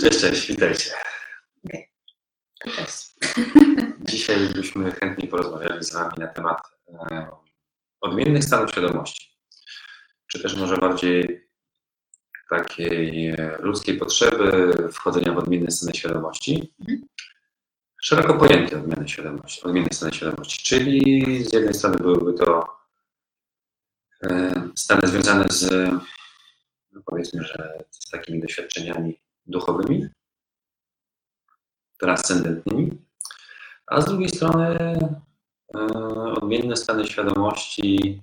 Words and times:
Cześć, 0.00 0.20
cześć, 0.20 0.46
witajcie. 0.48 0.90
Cześć. 2.64 3.14
Dzisiaj 4.10 4.48
byśmy 4.48 4.92
chętnie 4.92 5.28
porozmawiali 5.28 5.84
z 5.84 5.92
Wami 5.92 6.12
na 6.18 6.26
temat 6.26 6.60
e, 6.88 7.26
odmiennych 8.00 8.44
stanów 8.44 8.70
świadomości, 8.70 9.38
czy 10.26 10.42
też 10.42 10.56
może 10.56 10.76
bardziej 10.76 11.48
takiej 12.50 13.28
e, 13.28 13.56
ludzkiej 13.60 13.98
potrzeby 13.98 14.72
wchodzenia 14.92 15.32
w 15.32 15.38
odmienne 15.38 15.70
stany 15.70 15.94
świadomości. 15.94 16.74
Mhm. 16.80 17.02
Szeroko 18.02 18.34
pojęte 18.34 18.78
odmienne, 18.78 19.08
świadomości, 19.08 19.62
odmienne 19.62 19.90
stany 19.92 20.12
świadomości, 20.12 20.64
czyli 20.64 21.44
z 21.44 21.52
jednej 21.52 21.74
strony 21.74 21.96
byłyby 21.96 22.38
to 22.38 22.66
e, 24.22 24.68
stany 24.76 25.08
związane 25.08 25.44
z, 25.48 25.90
no 26.92 27.02
powiedzmy, 27.06 27.44
że 27.44 27.84
z 27.90 28.10
takimi 28.10 28.40
doświadczeniami 28.40 29.20
duchowymi, 29.46 30.08
transcendentnymi, 31.98 32.90
a 33.86 34.00
z 34.00 34.04
drugiej 34.04 34.28
strony 34.28 34.78
e, 35.74 35.78
odmienne 36.36 36.76
stany 36.76 37.06
świadomości, 37.06 38.22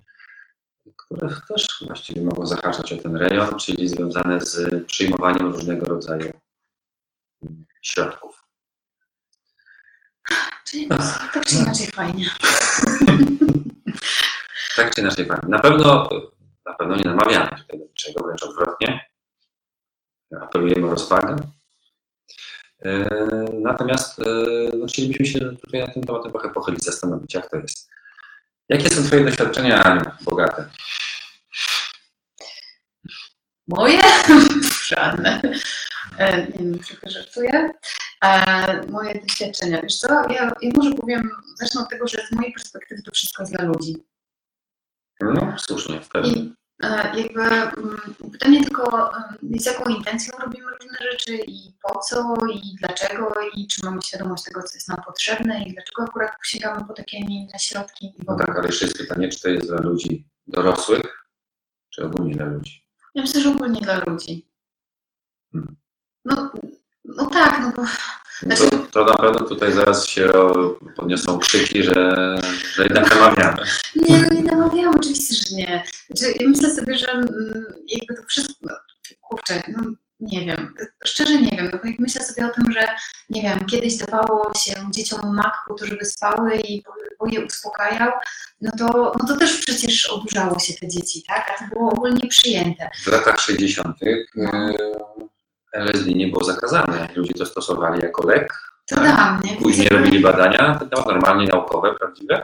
które 0.97 1.29
też 1.47 1.67
właściwie 1.87 2.21
mogą 2.21 2.45
zahaczać 2.45 2.93
o 2.93 2.97
ten 2.97 3.15
rejon, 3.15 3.59
czyli 3.59 3.89
związane 3.89 4.41
z 4.41 4.85
przyjmowaniem 4.85 5.53
różnego 5.53 5.85
rodzaju 5.85 6.31
środków. 7.81 8.43
Czyli 10.65 10.87
tak 10.87 11.45
czy 11.45 11.55
inaczej 11.55 11.87
fajnie. 11.87 12.25
Tak 14.75 14.95
czy 14.95 15.01
inaczej, 15.01 15.25
fajnie. 15.25 15.47
Na 15.47 15.59
pewno, 15.59 16.09
na 16.69 16.75
pewno 16.75 16.95
nie 16.95 17.03
namawiamy 17.03 17.49
tutaj 17.49 17.79
do 17.79 17.85
niczego, 17.85 18.23
wręcz 18.25 18.43
odwrotnie. 18.43 19.05
Apelujemy 20.41 20.87
o 20.87 20.89
rozwagę. 20.89 21.35
E, 22.85 23.09
Natomiast 23.53 24.19
e, 24.19 24.23
no, 24.77 24.87
chcielibyśmy 24.87 25.25
się 25.25 25.39
tutaj 25.39 25.79
na 25.79 25.87
tym 25.93 26.03
tematem 26.03 26.31
trochę 26.31 26.49
pochylić, 26.49 26.83
zastanowić, 26.83 27.33
jak 27.33 27.49
to 27.49 27.57
jest. 27.57 27.89
Jakie 28.69 28.89
są 28.89 29.03
Twoje 29.03 29.25
doświadczenia, 29.25 29.83
Aniu, 29.83 30.11
bogate? 30.21 30.69
Moje? 33.67 33.99
Żadne. 34.85 35.41
Nie 36.19 36.47
wiem, 36.59 36.79
trochę 36.79 37.09
żartuję. 37.09 37.69
E, 38.23 38.87
Moje 38.87 39.21
doświadczenia. 39.21 39.81
Wiesz 39.81 39.97
co, 39.97 40.07
ja, 40.07 40.51
ja 40.61 40.71
może 40.75 40.91
powiem, 40.91 41.29
zacznę 41.55 41.81
od 41.81 41.89
tego, 41.89 42.07
że 42.07 42.17
z 42.27 42.31
mojej 42.31 42.53
perspektywy 42.53 43.01
to 43.03 43.11
wszystko 43.11 43.43
jest 43.43 43.53
dla 43.55 43.65
ludzi. 43.65 43.95
No, 45.21 45.55
słusznie, 45.57 46.01
w 46.01 46.09
pełni. 46.09 46.58
E, 46.83 47.19
jakby 47.19 47.41
mm, 47.41 47.97
pytanie 48.31 48.63
tylko, 48.63 49.11
z 49.41 49.65
jaką 49.65 49.89
intencją 49.89 50.37
robimy 50.39 50.71
różne 50.71 51.11
rzeczy 51.11 51.35
i 51.35 51.73
po 51.81 51.99
co 51.99 52.35
i 52.53 52.75
dlaczego 52.75 53.33
i 53.55 53.67
czy 53.67 53.85
mamy 53.85 54.01
świadomość 54.01 54.43
tego, 54.43 54.63
co 54.63 54.73
jest 54.73 54.87
nam 54.87 55.01
potrzebne 55.05 55.63
i 55.63 55.73
dlaczego 55.73 56.03
akurat 56.03 56.31
sięgamy 56.43 56.85
po 56.85 56.93
takie, 56.93 57.17
inne 57.17 57.59
środki. 57.59 58.13
No 58.27 58.37
tak, 58.37 58.57
ale 58.57 58.67
jeszcze 58.67 58.85
jest 58.85 58.97
pytanie, 58.97 59.29
czy 59.29 59.41
to 59.41 59.49
jest 59.49 59.67
dla 59.67 59.81
ludzi 59.81 60.27
dorosłych, 60.47 61.27
czy 61.89 62.05
ogólnie 62.05 62.35
dla 62.35 62.45
ludzi? 62.45 62.85
Ja 63.15 63.21
myślę, 63.21 63.41
że 63.41 63.49
ogólnie 63.49 63.81
dla 63.81 64.03
ludzi. 64.05 64.49
Hmm. 65.51 65.75
No, 66.25 66.51
no 67.05 67.25
tak, 67.25 67.59
no 67.61 67.71
bo 67.75 67.89
Znaczy- 68.41 68.69
to, 68.69 68.77
to 68.77 69.05
na 69.05 69.15
pewno 69.15 69.47
tutaj 69.47 69.73
zaraz 69.73 70.07
się 70.07 70.31
podniosą 70.95 71.39
krzyki, 71.39 71.83
że, 71.83 72.15
że 72.75 72.83
jednak 72.83 73.15
namawiamy. 73.15 73.63
nie, 73.95 74.17
no 74.17 74.33
nie 74.33 74.43
namawiałam, 74.43 74.95
oczywiście, 74.95 75.35
że 75.35 75.55
nie. 75.55 75.83
Znaczy, 76.09 76.33
ja 76.39 76.47
myślę 76.47 76.75
sobie, 76.75 76.97
że 76.97 77.11
mm, 77.11 77.65
jakby 77.87 78.15
to 78.15 78.27
wszystko, 78.27 78.55
no, 78.61 78.75
kurczę, 79.21 79.63
no 79.67 79.83
nie 80.19 80.45
wiem, 80.45 80.75
szczerze 81.05 81.41
nie 81.41 81.57
wiem, 81.57 81.69
no 81.73 81.79
myślę 81.99 82.23
sobie 82.23 82.45
o 82.45 82.49
tym, 82.49 82.71
że 82.71 82.87
nie 83.29 83.41
wiem, 83.41 83.65
kiedyś 83.65 83.97
dawało 83.97 84.51
się 84.53 84.73
dzieciom 84.91 85.35
mak 85.35 85.53
po 85.67 85.73
to, 85.73 85.85
żeby 85.85 86.05
spały 86.05 86.55
i 86.57 86.83
bo 87.19 87.27
je 87.27 87.45
uspokajał, 87.45 88.11
no 88.61 88.71
to, 88.77 89.13
no 89.19 89.27
to 89.27 89.37
też 89.37 89.57
przecież 89.57 90.05
oburzało 90.05 90.59
się 90.59 90.73
te 90.73 90.87
dzieci, 90.87 91.23
tak? 91.27 91.55
A 91.55 91.63
to 91.63 91.69
było 91.75 91.91
ogólnie 91.91 92.27
przyjęte. 92.29 92.89
W 93.03 93.07
latach 93.07 93.39
60. 93.39 93.97
LSD 95.73 96.11
nie 96.13 96.27
było 96.27 96.43
zakazane. 96.43 97.09
Ludzie 97.15 97.33
to 97.33 97.45
stosowali 97.45 98.01
jako 98.01 98.27
lek. 98.27 98.53
To 98.89 98.95
Tak. 98.95 99.03
dla 99.05 99.37
mnie. 99.37 99.57
Później 99.61 99.87
robili 99.89 100.19
badania, 100.19 100.79
temat 100.79 101.07
normalnie 101.07 101.47
naukowe, 101.47 101.95
prawdziwe. 101.95 102.43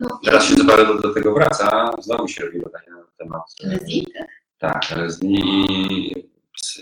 No, 0.00 0.20
Teraz 0.24 0.44
się 0.44 0.54
zupełnie 0.54 0.84
do, 0.86 0.94
do 0.94 1.14
tego 1.14 1.34
wraca. 1.34 1.90
Znowu 1.98 2.28
się 2.28 2.44
robi 2.44 2.60
badania 2.60 2.90
na 2.92 3.04
temat. 3.18 3.42
LSD, 3.64 3.86
tak? 4.18 4.28
Tak, 4.58 4.92
LSD 4.92 5.26
i 5.26 6.28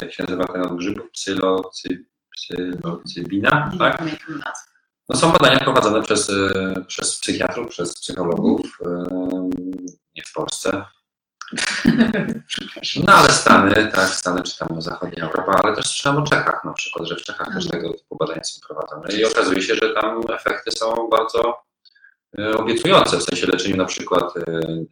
jak 0.00 0.12
się 0.12 0.22
nazywa 0.22 0.44
ten 0.44 0.62
od 0.62 0.76
grzybów? 0.76 1.10
Psylocy, 1.10 2.04
psylocybina, 2.37 3.70
Nie 3.72 3.78
tak? 3.78 4.03
No 5.09 5.16
są 5.16 5.32
badania 5.32 5.59
prowadzone 5.59 6.03
przez, 6.03 6.31
e, 6.31 6.75
przez 6.87 7.20
psychiatrów, 7.20 7.69
przez 7.69 7.94
psychologów, 8.00 8.78
e, 8.87 9.04
nie 10.16 10.22
w 10.26 10.32
Polsce. 10.32 10.84
No 13.06 13.12
ale 13.14 13.28
Stany, 13.32 13.90
tak, 13.94 14.08
Stany 14.08 14.42
czy 14.42 14.58
tam 14.58 14.82
zachodnia 14.82 15.24
Europa, 15.24 15.60
ale 15.62 15.76
też 15.76 15.86
słyszałem 15.86 16.22
o 16.22 16.26
Czechach 16.26 16.64
na 16.64 16.72
przykład, 16.72 17.08
że 17.08 17.16
w 17.16 17.22
Czechach 17.22 17.54
też 17.54 17.68
tego 17.68 17.92
typu 17.92 18.16
badania 18.16 18.44
są 18.44 18.60
prowadzone 18.66 19.12
i 19.12 19.24
okazuje 19.24 19.62
się, 19.62 19.74
że 19.74 19.94
tam 19.94 20.22
efekty 20.34 20.70
są 20.70 21.08
bardzo 21.10 21.62
e, 22.38 22.56
obiecujące, 22.56 23.18
w 23.18 23.22
sensie 23.22 23.46
leczeniu 23.46 23.76
na 23.76 23.84
przykład 23.84 24.36
e, 24.36 24.42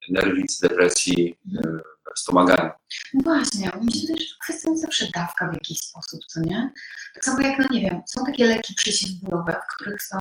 nerwic, 0.08 0.60
depresji, 0.60 1.38
e, 1.64 1.80
wspomaganiu. 2.14 2.70
No 3.14 3.20
właśnie, 3.24 3.70
myślę, 3.82 4.16
że 4.16 4.24
kwestia 4.44 4.70
jest 4.70 4.82
zawsze 4.82 5.06
dawka 5.14 5.48
w 5.48 5.54
jakiś 5.54 5.78
sposób, 5.78 6.20
co 6.26 6.40
nie? 6.40 6.72
Tak 7.14 7.24
samo 7.24 7.40
jak, 7.40 7.58
no 7.58 7.66
nie 7.70 7.80
wiem, 7.80 8.02
są 8.06 8.24
takie 8.24 8.44
leki 8.44 8.74
przeciwbólowe, 8.74 9.52
w 9.52 9.74
których 9.74 10.02
są 10.02 10.18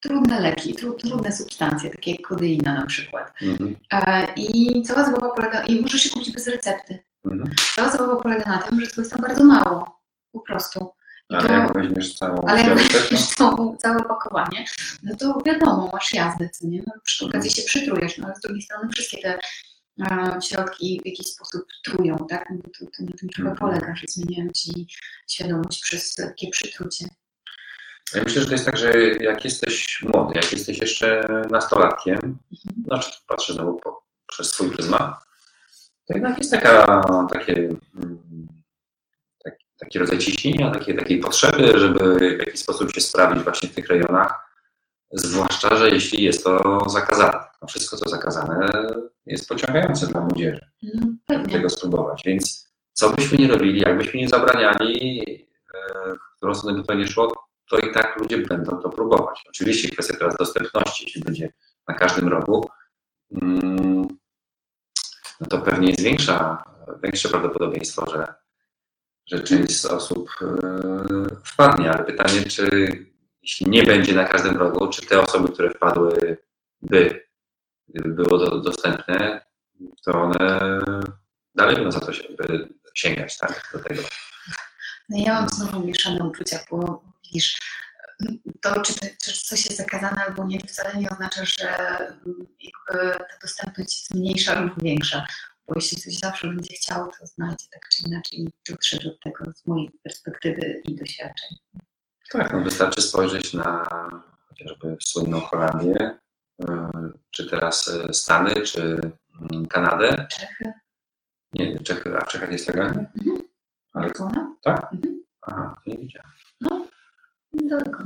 trudne 0.00 0.40
leki, 0.40 0.74
tru, 0.74 0.92
trudne 0.94 1.32
substancje, 1.32 1.90
takie 1.90 2.10
jak 2.10 2.20
kodeina 2.20 2.74
na 2.74 2.86
przykład. 2.86 3.32
Mhm. 3.42 3.76
E, 3.92 4.26
I 4.36 4.82
cała 4.82 5.04
zabawa 5.04 5.30
polega, 5.34 5.62
i 5.62 5.80
możesz 5.80 6.02
się 6.02 6.10
kupić 6.10 6.30
bez 6.32 6.46
recepty. 6.46 6.98
Mhm. 7.24 7.54
Cała 7.74 7.90
zabawa 7.90 8.16
polega 8.16 8.44
na 8.50 8.58
tym, 8.58 8.80
że 8.80 8.86
tego 8.86 9.02
jest 9.02 9.12
tam 9.12 9.22
bardzo 9.22 9.44
mało, 9.44 10.00
po 10.32 10.40
prostu. 10.40 10.90
I 11.30 11.34
Ale 11.34 11.48
to- 11.48 11.52
jak 11.54 11.72
weźmiesz 11.74 12.14
całą 12.18 12.40
ale 12.46 12.60
jak 12.62 12.74
weźmiesz 12.78 13.26
całą, 13.26 13.76
całe 13.76 13.96
opakowanie, 13.98 14.64
no 15.02 15.16
to 15.16 15.38
wiadomo, 15.46 15.90
masz 15.92 16.14
jazdę, 16.14 16.48
co 16.50 16.66
nie? 16.66 16.82
No, 16.86 16.92
przy 17.04 17.26
okazji 17.26 17.50
się 17.50 17.62
przytrujesz, 17.62 18.18
no 18.18 18.26
ale 18.26 18.34
z 18.36 18.40
drugiej 18.40 18.62
strony 18.62 18.88
wszystkie 18.92 19.18
te 19.22 19.38
e, 20.00 20.38
środki 20.42 21.00
w 21.04 21.06
jakiś 21.06 21.26
sposób 21.26 21.62
trują, 21.84 22.16
tak? 22.30 22.48
No, 22.50 22.56
to, 22.78 22.86
to 22.96 23.02
na 23.04 23.12
tym 23.18 23.28
trochę 23.28 23.50
Mhm. 23.50 23.56
polega, 23.56 23.96
że 23.96 24.04
zmieniają 24.08 24.50
ci 24.50 24.86
świadomość 25.28 25.82
przez 25.82 26.14
takie 26.14 26.50
przytrucie. 26.50 27.06
Ja 28.14 28.22
myślę, 28.24 28.40
że 28.42 28.46
to 28.46 28.52
jest 28.52 28.64
tak, 28.66 28.76
że 28.76 28.92
jak 29.20 29.44
jesteś 29.44 30.02
młody, 30.02 30.32
jak 30.34 30.52
jesteś 30.52 30.78
jeszcze 30.78 31.26
nastolatkiem, 31.50 32.16
Mhm. 32.16 32.84
znaczy 32.86 33.10
patrzę 33.26 33.52
znowu 33.52 33.74
po, 33.80 34.02
przez 34.26 34.50
swój 34.50 34.70
pryzmat, 34.70 35.14
to 36.06 36.14
jednak 36.14 36.38
jest 36.38 36.50
taka, 36.50 37.02
takie, 37.32 37.52
mm, 37.96 38.18
taki, 39.44 39.64
taki 39.80 39.98
rodzaj 39.98 40.18
ciśnienia, 40.18 40.70
takie, 40.70 40.94
takiej 40.94 41.20
potrzeby, 41.20 41.78
żeby 41.78 42.18
w 42.18 42.46
jakiś 42.46 42.60
sposób 42.60 42.92
się 42.92 43.00
sprawdzić 43.00 43.44
właśnie 43.44 43.68
w 43.68 43.74
tych 43.74 43.86
rejonach, 43.88 44.46
zwłaszcza, 45.12 45.76
że 45.76 45.90
jeśli 45.90 46.24
jest 46.24 46.44
to 46.44 46.80
zakazane. 46.90 47.38
No 47.62 47.68
wszystko, 47.68 47.96
co 47.96 48.10
zakazane, 48.10 48.70
jest 49.26 49.48
pociągające 49.48 50.06
dla 50.06 50.20
młodzieży 50.20 50.66
No, 51.28 51.42
tego 51.52 51.70
spróbować. 51.70 52.22
Więc 52.26 52.72
co 52.92 53.10
byśmy 53.10 53.38
nie 53.38 53.48
robili, 53.48 53.80
jakbyśmy 53.80 54.20
nie 54.20 54.28
zabraniali, 54.28 55.22
e, 55.74 56.12
w 56.14 56.36
którą 56.36 56.54
stronę 56.54 56.78
by 56.78 56.86
to 56.86 56.94
nie 56.94 57.06
szło, 57.08 57.45
to 57.70 57.78
i 57.78 57.92
tak 57.92 58.20
ludzie 58.20 58.38
będą 58.38 58.76
to 58.76 58.88
próbować. 58.88 59.44
Oczywiście 59.48 59.88
kwestia 59.88 60.16
teraz 60.18 60.36
dostępności, 60.36 61.04
jeśli 61.04 61.22
będzie 61.22 61.52
na 61.88 61.94
każdym 61.94 62.28
rogu, 62.28 62.70
mm, 63.42 64.08
no 65.40 65.46
to 65.46 65.58
pewnie 65.58 65.88
jest 65.88 66.02
większa, 66.02 66.64
większe 67.02 67.28
prawdopodobieństwo, 67.28 68.10
że, 68.10 68.34
że 69.26 69.40
część 69.40 69.80
z 69.80 69.86
osób 69.86 70.30
e, 70.40 70.46
wpadnie, 71.44 71.90
ale 71.90 72.04
pytanie, 72.04 72.42
czy 72.42 72.70
jeśli 73.42 73.70
nie 73.70 73.82
będzie 73.82 74.14
na 74.14 74.24
każdym 74.24 74.56
rogu, 74.56 74.88
czy 74.88 75.06
te 75.06 75.20
osoby, 75.20 75.52
które 75.52 75.70
wpadły 75.70 76.36
by, 76.82 77.26
gdyby 77.88 78.14
było 78.14 78.38
to 78.38 78.60
dostępne, 78.60 79.46
to 80.04 80.22
one 80.22 80.60
dalej 81.54 81.76
będą 81.76 81.92
za 81.92 82.00
to 82.00 82.12
sięgać 82.94 83.38
tak, 83.38 83.70
do 83.72 83.78
tego. 83.78 84.02
No 85.08 85.18
ja 85.18 85.40
mam 85.40 85.48
znowu 85.48 85.86
mieszane 85.86 86.24
uczucia, 86.24 86.58
bo 86.70 87.02
widzisz, 87.26 87.58
to 88.62 88.82
czy, 88.82 88.94
czy 89.22 89.32
coś 89.32 89.64
jest 89.64 89.76
zakazane 89.76 90.24
albo 90.24 90.44
nie, 90.44 90.60
wcale 90.60 90.96
nie 90.96 91.10
oznacza, 91.10 91.44
że 91.44 91.68
jakby 92.60 93.18
ta 93.18 93.38
dostępność 93.42 93.98
jest 93.98 94.14
mniejsza 94.14 94.60
lub 94.60 94.82
większa. 94.82 95.26
Bo 95.68 95.74
jeśli 95.74 96.00
ktoś 96.00 96.18
zawsze 96.18 96.48
będzie 96.48 96.74
chciał, 96.74 97.10
to 97.20 97.26
znajdzie 97.26 97.66
tak 97.70 97.88
czy 97.88 98.02
inaczej 98.08 98.48
dotrze 98.68 98.98
do 98.98 99.10
tego 99.24 99.52
z 99.52 99.66
mojej 99.66 99.90
perspektywy 100.02 100.82
i 100.84 100.96
doświadczeń. 100.96 101.58
Tak, 102.32 102.52
no 102.52 102.60
wystarczy 102.60 103.02
spojrzeć 103.02 103.54
na 103.54 103.88
chociażby 104.48 104.96
słynną 105.00 105.40
Holandię, 105.40 106.18
y, 106.62 106.66
czy 107.30 107.50
teraz 107.50 107.88
y, 107.88 108.14
Stany, 108.14 108.54
czy 108.60 109.00
mm, 109.52 109.66
Kanadę. 109.66 110.26
Czechy? 110.30 110.72
Nie, 111.52 111.80
czekaj, 111.80 112.12
a 112.16 112.22
czekać 112.22 112.50
jest 112.50 112.68
legalnie? 112.68 113.10
Mhm. 113.18 113.42
Ale 113.92 114.10
tak? 114.62 114.92
Mhm. 114.92 115.24
Aha, 115.42 115.76
nie 115.86 115.96
widziałem. 115.96 116.32
Daleko? 117.52 118.02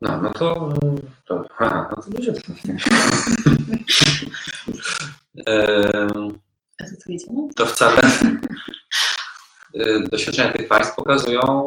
No, 0.00 0.22
no 0.22 0.30
to, 0.32 0.74
to, 1.24 1.44
aha, 1.50 1.88
no 1.96 2.02
to 2.02 2.10
będzie. 2.10 2.32
A 6.80 6.84
to 6.84 6.96
co 7.18 7.32
to 7.56 7.66
wcale 7.66 8.02
y, 9.76 10.08
doświadczenia 10.10 10.52
tych 10.52 10.68
państw 10.68 10.94
pokazują 10.94 11.66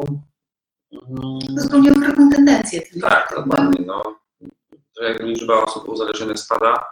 mm, 0.92 1.38
Zupełnie 1.60 1.90
odwrotną 1.92 2.30
tendencję. 2.30 2.80
tak, 3.00 3.34
dokładnie, 3.36 3.86
no, 3.86 4.02
że 5.00 5.08
jak 5.08 5.22
liczba 5.22 5.54
osób 5.62 5.88
uzależnionych 5.88 6.38
spada, 6.38 6.84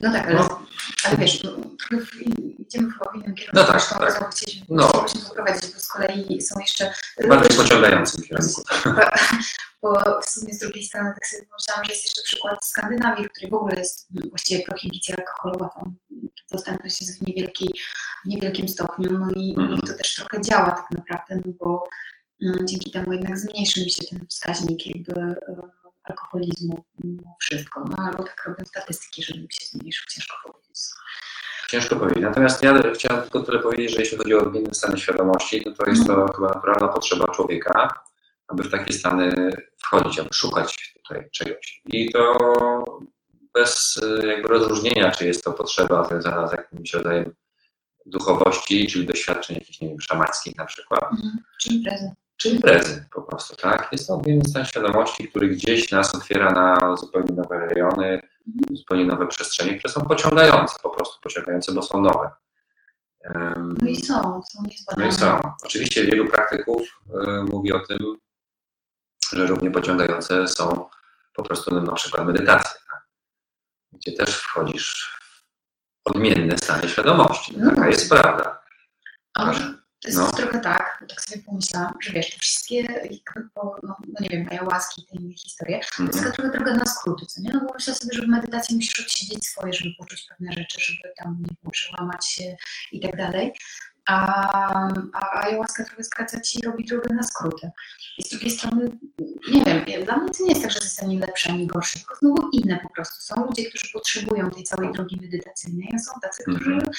No 0.00 0.12
tak, 0.12 0.26
ale, 0.26 0.34
No. 0.34 0.66
ale 1.04 1.16
wiesz, 1.16 1.42
no, 1.42 1.50
w, 2.00 2.22
idziemy 2.60 2.92
chyba 2.92 3.12
w 3.12 3.14
innym 3.16 3.34
kierunku. 3.34 3.56
No 3.56 3.64
tak, 3.64 3.80
Zresztą 3.80 3.98
tak. 3.98 4.34
chcieliśmy, 4.34 4.66
No. 4.68 4.88
poprowadzić, 5.28 5.74
bo 5.74 5.80
z 5.80 5.88
kolei 5.88 6.42
są 6.42 6.60
jeszcze 6.60 6.92
bardziej 7.28 7.56
pociągającym 7.58 8.22
kierunku. 8.22 8.62
Bo 9.82 10.20
w 10.22 10.30
sumie 10.30 10.54
z 10.54 10.58
drugiej 10.58 10.84
strony 10.84 11.10
tak 11.14 11.26
sobie 11.26 11.42
pomyślałam, 11.46 11.84
że 11.84 11.92
jest 11.92 12.04
jeszcze 12.04 12.22
przykład 12.22 12.66
Skandynawii, 12.66 13.24
w 13.24 13.30
której 13.32 13.50
w 13.50 13.54
ogóle 13.54 13.76
jest 13.76 14.08
właściwie 14.28 14.64
prohibicja 14.64 15.16
alkoholowa, 15.18 15.68
tam 15.74 15.96
dostępność 16.52 17.00
jest 17.00 17.18
w, 17.18 17.26
niewielkiej, 17.26 17.68
w 18.24 18.28
niewielkim 18.28 18.68
stopniu, 18.68 19.18
no 19.18 19.30
i 19.36 19.50
i 19.50 19.80
to 19.86 19.94
też 19.94 20.14
trochę 20.14 20.40
działa 20.42 20.70
tak 20.70 20.90
naprawdę, 20.90 21.36
no 21.46 21.52
bo 21.60 21.88
mm, 22.42 22.66
dzięki 22.66 22.90
temu 22.90 23.12
jednak 23.12 23.38
zmniejszył 23.38 23.84
mi 23.84 23.90
się 23.90 24.02
ten 24.10 24.26
wskaźnik 24.28 24.86
jakby 24.86 25.20
e, 25.20 25.36
alkoholizmu 26.08 26.84
mimo 27.04 27.36
wszystko, 27.40 27.84
no 27.90 27.96
albo 28.04 28.24
tak 28.24 28.44
robią 28.46 28.64
statystyki, 28.64 29.22
żeby 29.22 29.40
mi 29.40 29.48
się 29.50 29.66
zmniejszył, 29.66 30.06
ciężko 30.10 30.36
powiedzieć. 30.44 30.80
Ciężko 31.70 31.96
powiedzieć. 31.96 32.22
Natomiast 32.22 32.62
ja 32.62 32.82
chciałem 32.94 33.22
tylko 33.22 33.40
tyle 33.40 33.58
powiedzieć, 33.58 33.90
że 33.90 34.00
jeśli 34.00 34.18
chodzi 34.18 34.34
o 34.34 34.38
odmienne 34.38 34.74
stany 34.74 34.98
świadomości, 34.98 35.62
no 35.66 35.72
to 35.72 35.90
jest 35.90 36.06
to 36.06 36.32
chyba 36.34 36.48
naturalna 36.48 36.88
potrzeba 36.88 37.28
człowieka, 37.28 38.04
aby 38.48 38.62
w 38.62 38.70
takie 38.70 38.92
stany 38.92 39.50
wchodzić, 39.78 40.18
aby 40.18 40.28
szukać 40.32 40.94
tutaj 41.02 41.30
czegoś. 41.30 41.82
I 41.86 42.12
to 42.12 42.38
bez 43.54 43.96
y, 43.96 44.26
jakby 44.26 44.48
rozróżnienia, 44.48 45.10
czy 45.10 45.26
jest 45.26 45.44
to 45.44 45.52
potrzeba 45.52 46.04
związana 46.04 46.48
z 46.48 46.52
jakimś 46.52 46.94
rodzajem 46.94 47.34
duchowości, 48.06 48.86
czyli 48.86 49.06
doświadczeń 49.06 49.56
jakichś, 49.56 49.80
nie 49.80 49.88
wiem, 49.88 50.00
szamańskich 50.00 50.56
na 50.56 50.64
przykład, 50.64 51.02
Mhm. 51.12 51.38
Czy 51.60 51.72
imprezy? 51.72 52.10
Czy 52.36 52.48
imprezy 52.48 53.04
po 53.14 53.22
prostu, 53.22 53.56
tak? 53.56 53.88
Jest 53.92 54.06
to 54.06 54.14
odmienny 54.14 54.44
stan 54.44 54.64
świadomości, 54.64 55.28
który 55.28 55.48
gdzieś 55.48 55.90
nas 55.90 56.14
otwiera 56.14 56.52
na 56.52 56.96
zupełnie 56.96 57.32
nowe 57.34 57.66
rejony, 57.66 58.22
zupełnie 58.70 59.04
nowe 59.04 59.26
przestrzenie, 59.26 59.78
które 59.78 59.94
są 59.94 60.00
pociągające, 60.00 60.74
po 60.82 60.90
prostu 60.90 61.20
pociągające, 61.20 61.72
bo 61.72 61.82
są 61.82 62.00
nowe. 62.00 62.30
No 63.82 63.88
i 63.88 63.96
są, 63.96 64.14
są 64.22 64.62
no 64.62 64.68
niezbadane. 64.68 65.08
i 65.08 65.12
są. 65.12 65.40
Oczywiście 65.64 66.04
wielu 66.04 66.28
praktyków 66.30 66.82
y, 66.82 67.42
mówi 67.42 67.72
o 67.72 67.80
tym, 67.80 67.98
że 69.32 69.46
równie 69.46 69.70
pociągające 69.70 70.48
są 70.48 70.88
po 71.34 71.42
prostu 71.42 71.74
no, 71.74 71.80
na 71.80 71.92
przykład 71.92 72.26
medytacje, 72.26 72.80
tak? 72.90 73.06
gdzie 73.92 74.12
też 74.12 74.36
wchodzisz 74.36 75.18
w 76.04 76.10
odmienne 76.10 76.58
stany 76.58 76.88
świadomości. 76.88 77.54
No 77.58 77.70
Taka 77.70 77.88
jest 77.88 78.08
prawda. 78.08 78.62
A 79.34 79.46
może 79.46 79.85
to 80.06 80.10
jest 80.10 80.18
No. 80.18 80.32
trochę 80.32 80.60
tak, 80.60 80.98
bo 81.00 81.06
tak 81.06 81.20
sobie 81.20 81.42
pomyślałam, 81.42 81.94
że 82.00 82.12
wiesz, 82.12 82.30
te 82.30 82.38
wszystkie, 82.38 82.82
no, 83.56 83.76
no 83.82 83.96
nie 84.20 84.28
wiem, 84.28 84.48
te 85.10 85.16
inne 85.16 85.34
historie, 85.34 85.80
to 85.96 86.02
jest 86.02 86.16
Mhm. 86.16 86.32
trochę 86.34 86.50
droga 86.50 86.74
na 86.74 86.84
skróty, 86.86 87.26
co 87.26 87.40
nie? 87.40 87.50
No 87.52 87.60
bo 87.60 87.72
myślę 87.74 87.94
sobie, 87.94 88.14
że 88.14 88.22
w 88.22 88.28
medytacji 88.28 88.76
musisz 88.76 89.00
odsiedzieć 89.00 89.46
swoje, 89.46 89.72
żeby 89.72 89.90
poczuć 89.98 90.26
pewne 90.28 90.52
rzeczy, 90.52 90.80
żeby 90.80 91.14
tam, 91.16 91.36
nie 91.40 91.46
wiem, 91.62 91.70
przełamać 91.72 92.26
się 92.26 92.56
i 92.92 93.00
tak 93.00 93.16
dalej. 93.16 93.52
A, 94.08 94.18
a 95.12 95.40
ayahuasca 95.44 95.84
trochę 95.84 96.04
skraca 96.04 96.40
ci 96.40 96.58
i 96.58 96.62
robi 96.62 96.84
drogę 96.84 97.14
na 97.14 97.22
skróty. 97.22 97.70
I 98.18 98.22
z 98.22 98.28
drugiej 98.28 98.50
strony, 98.50 98.90
wiem, 99.86 100.04
dla 100.04 100.16
mnie 100.16 100.30
to 100.30 100.44
nie 100.44 100.50
jest 100.50 100.62
tak, 100.62 100.70
że 100.70 100.78
jest 100.82 101.02
ani 101.02 101.18
lepsze, 101.18 101.50
ani 101.50 101.66
gorsze, 101.66 101.98
tylko 101.98 102.14
znowu 102.16 102.48
inne 102.52 102.78
po 102.82 102.88
prostu. 102.88 103.14
Są 103.20 103.46
ludzie, 103.46 103.68
którzy 103.68 103.92
potrzebują 103.92 104.50
tej 104.50 104.64
całej 104.64 104.92
drogi 104.92 105.18
medytacyjnej, 105.22 105.88
a 105.94 105.98
są 105.98 106.20
tacy, 106.22 106.42
którzy 106.42 106.70
Mhm. 106.72 106.92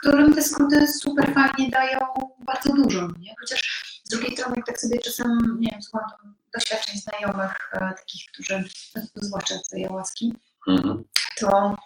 którym 0.00 0.34
te 0.34 0.42
skróty 0.42 0.88
super 0.88 1.34
fajnie 1.34 1.70
dają 1.70 1.98
bardzo 2.38 2.72
dużo, 2.72 3.08
nie? 3.18 3.34
Chociaż 3.40 3.84
z 4.04 4.10
drugiej 4.10 4.36
strony, 4.36 4.54
jak 4.56 4.66
tak 4.66 4.80
sobie 4.80 4.98
czasem, 4.98 5.56
nie 5.60 5.70
wiem, 5.70 5.82
słucham 5.82 6.08
doświadczeń 6.54 7.00
znajomych, 7.00 7.52
e, 7.72 7.78
takich, 7.78 8.22
którzy, 8.32 8.64
no, 8.96 9.02
zwłaszcza 9.14 9.54
z 9.54 9.90
łaski, 9.90 10.34
Mhm. 10.68 11.04
to, 11.38 11.76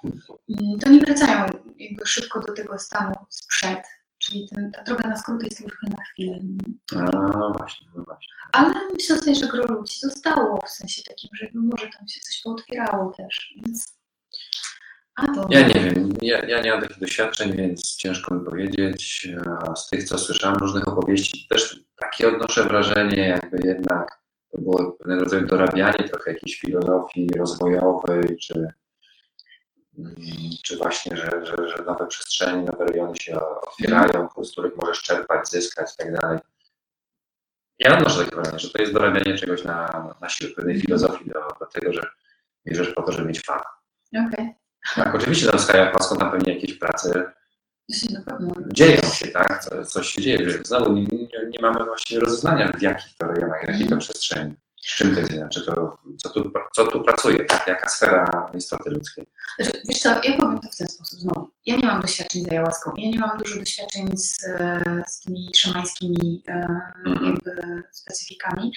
mm, 0.60 0.78
to 0.78 0.90
nie 0.90 1.00
wracają 1.00 1.46
jakby 1.76 2.06
szybko 2.06 2.40
do 2.40 2.52
tego 2.52 2.78
stanu 2.78 3.12
sprzed, 3.30 3.84
czyli 4.28 4.48
ten, 4.48 4.72
ta 4.72 4.82
droga 4.82 5.08
na 5.08 5.16
skróty 5.16 5.44
jest 5.44 5.58
tylko 5.58 5.86
na 5.96 6.04
chwilę. 6.04 6.38
A, 6.96 7.02
no 7.38 7.54
właśnie, 7.58 7.86
no 7.96 8.04
właśnie. 8.04 8.32
Ale 8.52 8.74
myślę 8.92 9.18
sobie, 9.18 9.34
że 9.34 9.46
gro 9.46 9.66
ludzi 9.66 9.98
zostało 10.00 10.60
w 10.66 10.70
sensie 10.70 11.02
takim, 11.02 11.30
że 11.32 11.46
może 11.54 11.88
tam 11.98 12.08
się 12.08 12.20
coś 12.20 12.42
pootwierało 12.44 13.12
też, 13.12 13.54
więc... 13.56 13.98
A 15.14 15.26
to... 15.26 15.46
Ja 15.50 15.68
nie 15.68 15.80
wiem, 15.80 16.12
ja, 16.22 16.46
ja 16.46 16.60
nie 16.60 16.70
mam 16.70 16.80
takich 16.80 17.00
doświadczeń, 17.00 17.56
więc 17.56 17.96
ciężko 17.96 18.34
mi 18.34 18.44
powiedzieć. 18.44 19.28
Z 19.76 19.88
tych, 19.88 20.04
co 20.04 20.18
słyszałem 20.18 20.56
różnych 20.56 20.88
opowieści, 20.88 21.46
też 21.50 21.84
takie 21.96 22.28
odnoszę 22.28 22.64
wrażenie, 22.64 23.28
jakby 23.28 23.68
jednak 23.68 24.22
to 24.50 24.58
było 24.58 24.92
pewnego 24.92 25.24
rodzaju 25.24 25.46
dorabianie 25.46 26.08
trochę 26.08 26.32
jakiejś 26.32 26.60
filozofii 26.60 27.28
rozwojowej, 27.36 28.36
czy, 28.36 28.68
czy 30.62 30.76
właśnie, 30.76 31.16
że, 31.16 31.30
że, 31.46 31.68
że 31.68 31.84
nowe 31.86 32.06
przestrzenie, 32.06 32.62
nowe 32.62 32.86
rejony 32.86 33.16
się 33.16 33.40
otwierają, 33.40 34.28
z 34.42 34.52
których 34.52 34.76
możesz 34.76 35.02
czerpać, 35.02 35.48
zyskać 35.48 35.94
i 35.94 35.96
tak 35.96 36.20
dalej. 36.20 36.38
Ja 37.78 37.98
odnoszę 37.98 38.24
takie 38.24 38.36
wrażenie, 38.36 38.58
że 38.58 38.70
to 38.70 38.78
jest 38.78 38.92
dorabianie 38.92 39.38
czegoś 39.38 39.64
na, 39.64 40.14
na 40.20 40.28
siłę 40.28 40.50
pewnej 40.50 40.80
filozofii, 40.80 41.30
do, 41.30 41.40
do 41.60 41.66
tego, 41.66 41.92
że 41.92 42.00
bierzesz 42.66 42.94
po 42.94 43.02
to, 43.02 43.12
żeby 43.12 43.28
mieć 43.28 43.40
fan. 43.40 43.60
Okej, 44.26 44.54
Tak, 44.94 45.14
oczywiście 45.14 45.50
tam 45.50 45.58
z 45.58 45.66
Paską 45.66 46.16
tam 46.16 46.30
pewnie 46.30 46.54
jakieś 46.54 46.78
prace 46.78 47.32
na 48.10 48.38
dzieją 48.72 49.02
się, 49.02 49.28
tak? 49.28 49.64
Co, 49.64 49.84
coś 49.84 50.08
się 50.08 50.22
dzieje. 50.22 50.50
że 50.50 50.58
Znowu 50.64 50.92
nie, 50.92 51.02
nie, 51.02 51.28
nie 51.50 51.60
mamy 51.62 51.84
właściwie 51.84 52.20
rozeznania 52.20 52.72
w 52.72 52.82
jakich 52.82 53.16
to 53.16 53.26
rejonach, 53.26 53.64
w 53.64 53.68
jakiej 53.68 53.88
to 53.88 53.96
przestrzeni. 53.96 54.54
Z 54.80 54.94
czym 54.96 55.14
to 55.14 55.20
jest 55.20 55.32
inaczej, 55.32 55.62
to, 55.66 55.98
co, 56.18 56.28
tu, 56.30 56.52
co 56.72 56.86
tu 56.86 57.02
pracuje, 57.02 57.44
tak? 57.44 57.66
jaka 57.66 57.88
sfera 57.88 58.50
istoty 58.54 58.90
ludzkiej. 58.90 59.26
Znaczy, 59.58 59.82
wiesz 59.88 59.98
co, 59.98 60.08
ja 60.08 60.36
powiem 60.36 60.58
to 60.60 60.68
w 60.72 60.76
ten 60.76 60.88
sposób 60.88 61.18
znowu. 61.20 61.50
Ja 61.66 61.76
nie 61.76 61.86
mam 61.86 62.00
doświadczeń 62.02 62.44
z 62.44 62.48
ayahuaską, 62.50 62.92
ja 62.96 63.10
nie 63.10 63.18
mam 63.18 63.38
dużo 63.38 63.58
doświadczeń 63.58 64.16
z, 64.16 64.44
e, 64.44 64.80
z 65.08 65.20
tymi 65.20 65.50
szamańskimi 65.56 66.42
e, 66.48 66.52
Mhm. 67.06 67.26
jakby 67.34 67.82
specyfikami. 67.92 68.72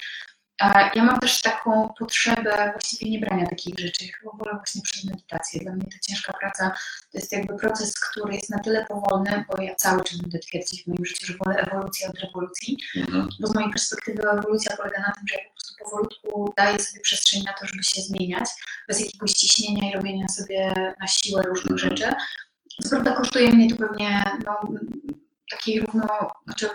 Ja 0.94 1.04
mam 1.04 1.20
też 1.20 1.40
taką 1.42 1.88
potrzebę 1.98 2.70
właściwie 2.72 3.10
nie 3.10 3.18
brania 3.18 3.46
takich 3.46 3.78
rzeczy. 3.78 4.04
Ja 4.04 4.12
chyba 4.12 4.32
wolę 4.36 4.52
właśnie 4.54 4.82
przez 4.82 5.04
medytację. 5.04 5.60
Dla 5.60 5.72
mnie 5.72 5.84
ta 5.84 5.98
ciężka 6.08 6.32
praca 6.32 6.70
to 7.12 7.18
jest 7.18 7.32
jakby 7.32 7.56
proces, 7.56 8.00
który 8.00 8.34
jest 8.34 8.50
na 8.50 8.58
tyle 8.58 8.84
powolny, 8.86 9.44
bo 9.48 9.62
ja 9.62 9.74
cały 9.74 10.04
czas 10.04 10.18
będę 10.18 10.38
twierdzić 10.38 10.84
w 10.84 10.86
moim 10.86 11.04
życiu, 11.04 11.26
że 11.26 11.34
wolę 11.44 11.56
ewolucję 11.60 12.08
od 12.08 12.18
rewolucji 12.18 12.76
Mhm. 12.96 13.28
bo 13.40 13.46
z 13.46 13.54
mojej 13.54 13.70
perspektywy 13.70 14.22
ewolucja 14.30 14.76
polega 14.76 14.98
na 15.00 15.12
tym, 15.12 15.22
że 15.28 15.34
ja 15.34 15.40
po 15.44 15.50
prostu 15.54 15.74
powolutku 15.84 16.54
daję 16.56 16.78
sobie 16.78 17.00
przestrzeń 17.00 17.42
na 17.46 17.52
to, 17.52 17.66
żeby 17.66 17.84
się 17.84 18.02
zmieniać, 18.02 18.48
bez 18.88 19.00
jakiegoś 19.00 19.32
ciśnienia 19.32 19.90
i 19.90 19.94
robienia 19.94 20.28
sobie 20.28 20.72
na 21.00 21.06
siłę 21.06 21.42
różnych 21.42 21.72
Mhm. 21.72 21.90
rzeczy. 21.96 22.12
Co 22.82 22.90
prawda 22.90 23.12
kosztuje 23.12 23.50
mnie 23.52 23.70
to 23.70 23.76
pewnie 23.76 24.22
no, 24.46 24.60
takiej 25.50 25.80
równo, 25.80 26.06
znaczy 26.46 26.68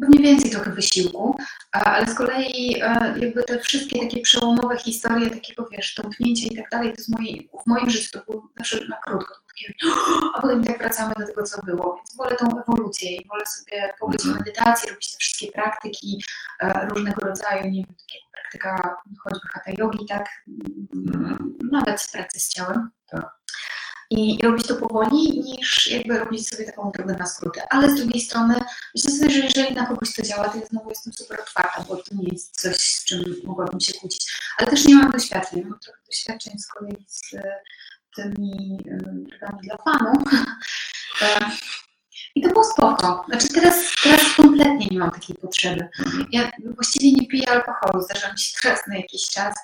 pewnie 0.00 0.18
więcej 0.22 0.50
trochę 0.50 0.70
wysiłku, 0.70 1.36
ale 1.72 2.06
z 2.06 2.14
kolei 2.14 2.82
e, 2.82 3.14
jakby 3.18 3.42
te 3.44 3.58
wszystkie 3.58 4.00
takie 4.00 4.20
przełomowe 4.20 4.76
historie, 4.78 5.30
takiego 5.30 5.68
wiesz, 5.72 5.94
tąpnięcia 5.94 6.46
i 6.50 6.56
tak 6.56 6.70
dalej, 6.70 6.92
to 6.96 7.02
z 7.02 7.08
mojej, 7.08 7.50
w 7.64 7.66
moim 7.66 7.90
życiu 7.90 8.10
to 8.12 8.24
było 8.32 8.48
zawsze 8.58 8.84
na 8.88 8.96
krótko, 8.96 9.34
a 10.34 10.40
potem 10.40 10.64
tak 10.64 10.78
wracamy 10.78 11.14
do 11.18 11.26
tego, 11.26 11.42
co 11.42 11.62
było, 11.62 11.96
więc 11.96 12.16
wolę 12.16 12.36
tą 12.36 12.46
ewolucję 12.62 13.16
i 13.16 13.28
wolę 13.28 13.44
sobie 13.46 13.92
pobyć 14.00 14.22
w 14.22 14.26
Mhm. 14.26 14.38
medytacji, 14.44 14.90
robić 14.90 15.12
te 15.12 15.18
wszystkie 15.18 15.52
praktyki 15.52 16.24
e, 16.60 16.88
różnego 16.88 17.26
rodzaju, 17.26 17.64
nie 17.70 17.84
wiem, 17.84 17.94
takie 17.98 18.18
praktyka 18.32 18.96
choćby 19.24 19.48
hatha 19.52 19.70
yogi, 19.78 20.06
tak, 20.08 20.26
Mhm. 20.94 21.58
nawet 21.72 22.00
z 22.00 22.10
pracy 22.12 22.40
z 22.40 22.48
ciałem. 22.48 22.90
Tak. 23.10 23.39
I 24.10 24.38
robić 24.42 24.66
to 24.66 24.76
powoli, 24.76 25.40
niż 25.40 25.90
jakby 25.90 26.18
robić 26.18 26.48
sobie 26.48 26.64
taką 26.64 26.90
drogę 26.90 27.16
na 27.16 27.26
skróty. 27.26 27.60
Ale 27.70 27.90
z 27.90 27.94
drugiej 27.94 28.20
strony 28.20 28.54
myślę 28.94 29.10
sobie, 29.10 29.30
że 29.30 29.38
jeżeli 29.38 29.74
na 29.74 29.86
kogoś 29.86 30.14
to 30.14 30.22
działa, 30.22 30.48
to 30.48 30.58
ja 30.58 30.66
znowu 30.66 30.88
jestem 30.88 31.12
super 31.12 31.40
otwarta, 31.40 31.84
bo 31.88 31.96
to 31.96 32.14
nie 32.14 32.28
jest 32.32 32.60
coś, 32.60 32.76
z 32.76 33.04
czym 33.04 33.36
mogłabym 33.44 33.80
się 33.80 33.92
kłócić. 33.92 34.32
Ale 34.58 34.68
też 34.68 34.84
nie 34.84 34.94
mam 34.94 35.10
doświadczeń. 35.10 35.62
Mam 35.64 35.78
trochę 35.78 35.98
doświadczeń 36.06 36.58
z 36.58 36.66
kolei 36.66 37.06
z 37.08 37.34
e, 37.34 37.60
tymi 38.16 38.78
drogami 39.30 39.58
dla 39.62 39.76
fanów. 39.76 40.22
E, 41.22 41.50
I 42.34 42.42
to 42.42 42.48
było 42.48 42.64
spoko. 42.64 43.24
Znaczy 43.28 43.48
teraz, 43.48 43.76
teraz 44.02 44.34
kompletnie 44.36 44.86
nie 44.90 44.98
mam 44.98 45.10
takiej 45.10 45.36
potrzeby. 45.36 45.88
Ja 46.32 46.50
właściwie 46.74 47.12
nie 47.12 47.28
piję 47.28 47.50
alkoholu. 47.50 48.04
Zdarza 48.04 48.32
mi 48.32 48.38
się 48.38 48.58
teraz 48.62 48.86
na 48.86 48.96
jakiś 48.96 49.28
czas. 49.28 49.54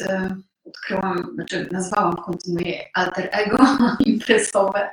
E, 0.00 0.36
odkryłam, 0.68 1.30
znaczy 1.34 1.68
nazwałam 1.72 2.16
w 2.16 2.20
końcu 2.20 2.52
moje 2.52 2.84
alter 2.94 3.28
ego 3.32 3.58
imprezowe. 4.06 4.90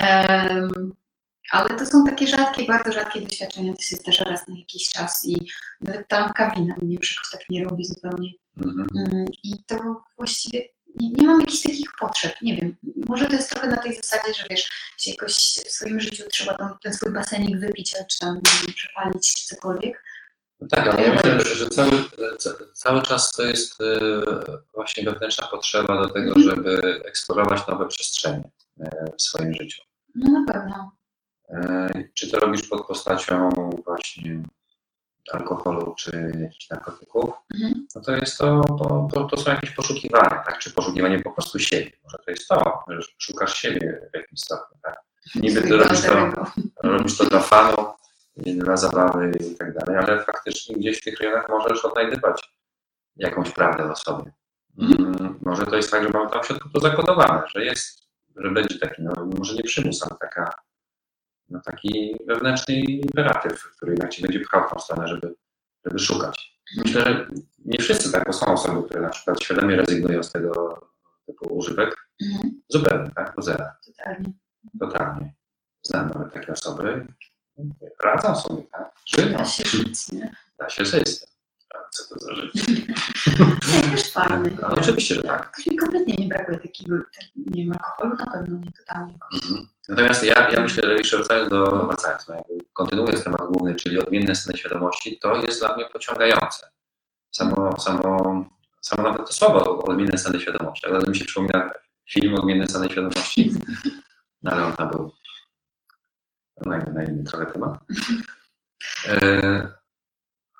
Um, 0.00 0.92
ale 1.50 1.68
to 1.68 1.86
są 1.86 2.04
takie 2.04 2.26
rzadkie, 2.26 2.64
bardzo 2.64 2.92
rzadkie 2.92 3.20
doświadczenia, 3.20 3.74
to 3.74 3.82
się 3.82 3.96
zdarza 3.96 4.24
raz 4.24 4.48
na 4.48 4.58
jakiś 4.58 4.88
czas 4.88 5.24
i 5.24 5.36
nawet 5.80 6.08
tam 6.08 6.32
kawina 6.32 6.74
mnie 6.82 6.94
już 6.94 7.16
jakoś 7.16 7.30
tak 7.30 7.50
nie 7.50 7.64
robi 7.64 7.84
zupełnie. 7.84 8.30
Mhm. 8.56 8.86
Mm, 8.96 9.26
I 9.42 9.64
to 9.66 10.02
właściwie 10.16 10.68
nie, 11.00 11.10
nie 11.10 11.26
mam 11.26 11.40
jakichś 11.40 11.62
takich 11.62 11.90
potrzeb, 12.00 12.34
nie 12.42 12.56
wiem, 12.56 12.76
może 13.08 13.26
to 13.26 13.32
jest 13.32 13.50
trochę 13.50 13.68
na 13.68 13.76
tej 13.76 13.96
zasadzie, 13.96 14.34
że 14.34 14.44
wiesz, 14.50 14.70
się 14.98 15.10
jakoś 15.10 15.34
w 15.66 15.70
swoim 15.70 16.00
życiu 16.00 16.24
trzeba 16.30 16.78
ten 16.82 16.94
swój 16.94 17.12
basenik 17.12 17.58
wypić, 17.58 17.94
czy 18.10 18.18
tam 18.18 18.34
nie 18.34 18.66
wiem, 18.66 18.74
przepalić, 18.74 19.34
czy 19.34 19.46
cokolwiek. 19.46 20.04
No 20.62 20.68
tak, 20.70 20.88
ale 20.88 21.02
ja 21.02 21.14
myślę, 21.14 21.40
że 21.54 21.68
cały, 21.68 21.90
cały 22.74 23.02
czas 23.02 23.32
to 23.32 23.42
jest 23.42 23.80
e, 23.80 24.00
właśnie 24.74 25.04
wewnętrzna 25.04 25.46
potrzeba 25.46 26.02
do 26.02 26.08
tego, 26.08 26.28
Mhm. 26.36 26.42
żeby 26.50 27.02
eksplorować 27.04 27.66
nowe 27.66 27.88
przestrzenie 27.88 28.50
e, 28.80 29.06
w 29.18 29.22
swoim 29.22 29.54
życiu. 29.54 29.82
No 30.14 30.40
na 30.40 30.52
pewno. 30.52 30.92
E, 31.48 31.88
Czy 32.14 32.30
to 32.30 32.40
robisz 32.40 32.68
pod 32.68 32.86
postacią 32.86 33.50
właśnie 33.84 34.42
alkoholu 35.32 35.94
czy 35.98 36.32
jakichś 36.40 36.70
narkotyków, 36.70 37.30
Mhm. 37.54 37.86
no 37.94 38.00
to 38.02 38.12
jest 38.12 38.38
to, 38.38 38.60
to, 39.14 39.24
to, 39.30 39.36
są 39.36 39.50
jakieś 39.50 39.70
poszukiwania, 39.70 40.42
tak? 40.46 40.58
Czy 40.58 40.70
poszukiwanie 40.70 41.18
po 41.20 41.30
prostu 41.30 41.58
siebie. 41.58 41.90
Może 42.04 42.18
to 42.24 42.30
jest 42.30 42.48
to, 42.48 42.84
że 42.88 43.02
szukasz 43.18 43.54
siebie 43.54 44.00
w 44.12 44.16
jakimś 44.16 44.40
stopniu, 44.40 44.78
tak? 44.82 44.96
Niby 45.34 45.62
ty 45.62 45.76
robisz 45.76 46.00
to, 46.02 46.32
robisz 46.82 47.18
to 47.18 47.24
dla 47.24 47.40
fanu, 47.40 47.76
dla 48.36 48.76
zabawy 48.76 49.32
i 49.50 49.54
tak 49.56 49.74
dalej, 49.74 49.96
ale 50.04 50.24
faktycznie 50.24 50.76
gdzieś 50.76 50.98
w 51.00 51.04
tych 51.04 51.20
rejonach 51.20 51.48
możesz 51.48 51.84
odnajdywać 51.84 52.52
jakąś 53.16 53.50
prawdę 53.50 53.90
o 53.92 53.96
sobie. 53.96 54.32
Mm, 54.78 55.38
Może 55.42 55.66
to 55.66 55.76
jest 55.76 55.90
tak, 55.90 56.02
że 56.02 56.08
mamy 56.08 56.30
tam 56.30 56.42
w 56.42 56.46
środku 56.46 56.68
to 56.68 56.80
zakodowane, 56.80 57.42
że 57.54 57.64
jest, 57.64 58.02
że 58.36 58.50
będzie 58.50 58.78
taki, 58.78 59.02
no 59.02 59.12
może 59.38 59.54
nie 59.54 59.62
przymus, 59.62 60.02
ale 60.02 60.18
taka, 60.20 60.54
no 61.48 61.60
taki 61.64 62.16
wewnętrzny 62.26 62.74
imperatyw, 62.74 63.62
który 63.76 63.92
jednak 63.92 64.10
ci 64.10 64.22
będzie 64.22 64.40
pchał 64.40 64.68
w 64.68 64.72
tą 64.72 64.78
stronę, 64.78 65.08
żeby, 65.08 65.34
żeby 65.84 65.98
szukać. 65.98 66.60
Myślę, 66.76 67.00
że 67.02 67.26
nie 67.64 67.78
wszyscy 67.78 68.12
tak, 68.12 68.26
bo 68.26 68.32
są 68.32 68.46
osoby, 68.46 68.88
które 68.88 69.00
na 69.00 69.08
przykład 69.08 69.42
świadomie 69.42 69.76
rezygnują 69.76 70.22
z 70.22 70.32
tego 70.32 70.80
typu 71.26 71.54
używek, 71.54 71.96
Mhm. 72.22 72.62
zupełnie, 72.68 73.10
tak, 73.14 73.36
do 73.36 73.42
zera, 73.42 73.76
Totalnie. 73.86 74.32
totalnie. 74.80 75.34
Znam 75.82 76.08
nawet 76.08 76.32
takie 76.34 76.52
osoby, 76.52 77.06
radzą 78.04 78.36
sobie, 78.36 78.62
tak, 78.62 78.94
żyją, 79.06 79.38
Da 79.38 79.44
się 79.44 79.64
żyć, 79.64 80.12
nie? 80.12 80.34
da 80.58 80.68
się 80.68 80.84
żyć. 80.84 81.20
Co 81.90 82.14
to 82.14 82.20
za 82.20 82.34
życie? 82.34 82.72
Nie, 83.72 83.90
też 83.90 84.12
fajny. 84.12 84.56
No, 84.62 84.68
oczywiście, 84.68 85.14
że 85.14 85.22
tak. 85.22 85.58
Mi 85.66 85.76
kompletnie 85.76 86.14
nie 86.14 86.28
brakuje 86.28 86.58
takiego, 86.58 86.96
tak, 86.98 87.24
nie 87.36 87.64
wiem, 87.64 87.72
alkoholu 87.72 88.16
na 88.16 88.32
pewno 88.32 88.58
nie 88.58 88.72
totalnie. 88.72 89.18
Mhm. 89.34 89.66
Natomiast 89.88 90.24
ja, 90.24 90.50
ja 90.50 90.60
myślę, 90.60 90.82
że 90.88 90.94
jeszcze 90.94 91.16
wracając 91.16 91.50
do 91.50 91.86
wracając, 91.86 92.28
no 92.28 92.34
jakby 92.34 92.64
kontynuując 92.72 93.24
temat 93.24 93.40
główny, 93.50 93.74
czyli 93.74 93.98
odmienne 93.98 94.34
sceny 94.34 94.58
świadomości, 94.58 95.18
to 95.18 95.36
jest 95.36 95.60
dla 95.60 95.76
mnie 95.76 95.84
pociągające. 95.92 96.70
Samo, 97.30 97.80
samo, 97.80 98.44
samo 98.80 99.02
nawet 99.02 99.26
to 99.26 99.32
słowo 99.32 99.82
odmienne 99.84 100.18
sceny 100.18 100.40
świadomości. 100.40 100.86
Ale 100.86 101.00
mi 101.08 101.16
się 101.16 101.24
przypomina 101.24 101.70
film 102.10 102.34
Odmienne 102.34 102.68
sceny 102.68 102.88
świadomości, 102.90 103.52
no, 104.42 104.50
ale 104.50 104.64
on 104.64 104.72
tam 104.72 104.90
był 104.90 105.12
na, 106.66 106.78
inny- 106.78 106.92
na 106.92 107.04
inny 107.04 107.24
trochę 107.24 107.46
temat. 107.46 107.78
E, 109.08 109.68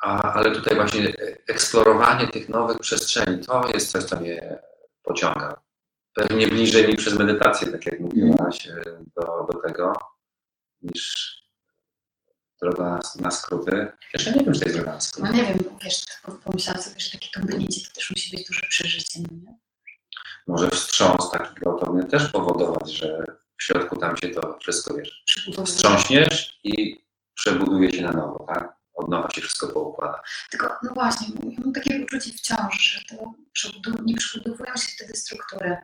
a, 0.02 0.32
ale 0.32 0.50
tutaj 0.50 0.75
właśnie 0.75 1.12
eksplorowanie 1.49 2.28
tych 2.28 2.49
nowych 2.49 2.78
przestrzeni, 2.78 3.44
to 3.44 3.68
jest 3.75 3.90
coś, 3.90 4.04
co 4.04 4.21
mnie 4.21 4.59
pociąga. 5.02 5.61
Pewnie 6.14 6.49
bliżej 6.49 6.88
mi 6.88 6.97
przez 6.97 7.14
medytację, 7.18 7.68
tak 7.73 7.87
jak 7.87 8.00
mówiłaś, 8.00 8.66
e, 8.68 8.82
do, 9.16 9.49
do 9.52 9.59
tego, 9.68 9.92
niż 10.82 11.32
droga 12.62 12.85
na, 12.85 13.00
na 13.21 13.30
skróty. 13.30 13.92
Jeszcze 14.14 14.32
nie 14.32 14.44
wiem, 14.44 14.54
czy 14.54 14.61
to 14.61 14.66
jest 14.66 14.76
droga 14.78 14.90
na 14.90 14.94
No 14.97 15.00
skróty. 15.00 15.32
nie 15.32 15.44
wiem, 15.44 15.59
wiesz, 15.85 16.04
pomyślałam 16.44 16.82
sobie, 16.82 17.00
że 17.00 17.11
takie 17.11 17.28
tąpnięcie 17.35 17.80
to 17.88 17.94
też 17.94 18.11
musi 18.11 18.37
być 18.37 18.47
duże 18.49 18.66
przeżycie, 18.68 19.21
no 19.21 19.28
nie? 19.42 19.59
Może 20.47 20.71
wstrząs 20.71 21.30
taki 21.30 21.54
gwałtowny 21.54 22.04
też 22.04 22.28
powodować, 22.32 22.92
że 22.92 23.25
w 23.62 23.64
środku 23.64 23.97
tam 23.97 24.16
się 24.16 24.28
to 24.28 24.59
wszystko, 24.61 24.95
wiesz, 24.95 25.25
wstrząśniesz 25.64 26.61
i 26.64 27.04
przebuduje 27.35 27.92
się 27.92 28.02
na 28.02 28.12
nowo, 28.12 28.47
tak? 28.49 28.76
Od 28.95 29.09
nowa 29.09 29.31
się 29.31 29.40
wszystko 29.40 29.69
poukłada. 29.69 30.23
Tylko, 30.50 30.76
no 30.83 30.95
właśnie, 30.95 31.26
ja 31.50 31.61
mam 31.61 31.73
takie 31.73 32.00
poczucie 32.00 32.31
wciąż, 32.33 33.04
że 33.54 33.71
to 33.73 33.90
nie 34.04 34.14
przebudowują 34.14 34.76
się 34.76 34.88
wtedy 34.97 35.16
struktury. 35.16 35.76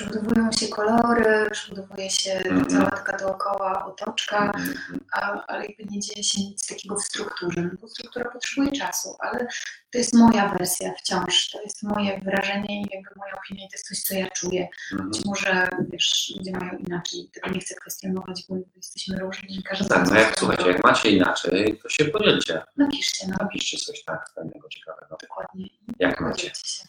Przebudowują 0.00 0.52
się 0.52 0.68
kolory, 0.68 1.48
przebudowuje 1.50 2.10
się 2.10 2.32
Mhm. 2.32 2.66
cała 2.66 2.90
taka 2.90 3.16
dookoła 3.16 3.86
otoczka, 3.86 4.44
Mhm. 4.44 4.76
a, 5.12 5.46
ale 5.46 5.66
jakby 5.66 5.84
nie 5.84 6.00
dzieje 6.00 6.24
się 6.24 6.40
nic 6.40 6.66
takiego 6.66 6.96
w 6.96 7.02
strukturze, 7.02 7.62
no 7.62 7.70
bo 7.80 7.88
struktura 7.88 8.30
potrzebuje 8.30 8.72
czasu, 8.72 9.16
ale 9.20 9.46
to 9.90 9.98
jest 9.98 10.14
moja 10.14 10.48
wersja 10.48 10.92
wciąż, 10.98 11.50
to 11.50 11.62
jest 11.62 11.82
moje 11.82 12.20
wrażenie 12.20 12.82
i 12.82 12.86
jakby 12.94 13.10
moja 13.16 13.32
opinia 13.34 13.64
i 13.66 13.68
to 13.68 13.74
jest 13.74 13.88
coś, 13.88 14.02
co 14.02 14.14
ja 14.14 14.30
czuję. 14.30 14.68
Mhm. 14.92 15.10
Być 15.10 15.24
może, 15.24 15.68
wiesz, 15.92 16.32
ludzie 16.36 16.52
mają 16.52 16.78
inaczej, 16.78 17.30
tego 17.34 17.50
nie 17.50 17.60
chcę 17.60 17.74
kwestionować, 17.74 18.44
bo 18.48 18.56
jesteśmy 18.76 19.18
różni, 19.18 19.62
każdy 19.62 19.88
Tak, 19.88 20.08
no 20.10 20.16
jak 20.16 20.38
słuchajcie, 20.38 20.68
jak 20.68 20.84
macie 20.84 21.10
inaczej, 21.10 21.78
to 21.82 21.88
się 21.88 22.04
podzielcie. 22.04 22.62
Napiszcie, 22.76 23.26
no, 23.28 23.34
Napiszcie 23.40 23.78
coś 23.78 24.04
tak 24.04 24.30
fajnego, 24.34 24.68
ciekawego. 24.68 25.16
dokładnie. 25.22 25.66
Jak 25.98 26.20
macie? 26.20 26.48
Się. 26.54 26.84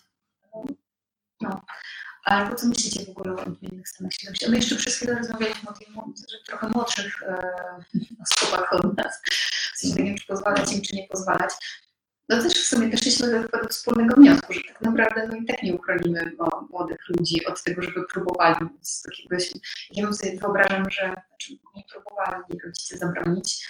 No. 1.42 1.62
Albo 2.28 2.56
co 2.56 2.68
myślicie 2.68 3.06
w 3.06 3.10
ogóle 3.10 3.36
o 3.36 3.46
odmiennych 3.46 3.90
stanach 3.90 4.14
świadomości? 4.14 4.50
My 4.50 4.56
jeszcze 4.56 4.76
przez 4.76 4.96
chwilę 4.96 5.16
rozmawialiśmy 5.16 5.70
o 5.70 5.74
tych 5.74 5.88
trochę 6.48 6.70
młodszych 6.70 7.24
e, 7.24 7.38
osobach 8.24 8.74
od 8.74 8.98
nas. 8.98 9.22
W 9.74 9.80
sensie, 9.80 10.04
nie 10.04 10.10
wiem, 10.10 10.18
czy 10.18 10.28
pozwalać 10.28 10.72
im, 10.72 10.82
czy 10.82 10.96
nie 10.96 11.08
pozwalać. 11.08 11.54
No 12.30 12.44
też 12.44 12.54
w 12.54 12.68
sumie 12.68 12.90
doszliśmy 12.90 13.32
do, 13.32 13.60
do 13.60 13.68
wspólnego 13.68 14.16
wniosku, 14.16 14.54
że 14.54 14.62
tak 14.68 14.82
naprawdę 14.82 15.28
no 15.28 15.36
i 15.36 15.46
tak 15.46 15.64
nie 15.64 15.76
uchronimy 15.76 16.32
młodych 16.70 16.98
ludzi 17.10 17.46
od 17.46 17.64
tego, 17.64 17.82
żeby 17.82 18.08
próbowali 18.08 18.66
z 18.82 19.04
jakiegoś... 19.12 19.52
Ja 19.92 20.04
bym 20.04 20.14
sobie 20.14 20.40
wyobrażam, 20.40 20.90
że 20.90 21.02
znaczy 21.02 21.54
nie 21.76 21.84
próbowali 21.92 22.44
jej 22.50 22.60
rodzice 22.66 22.98
zabronić. 22.98 23.70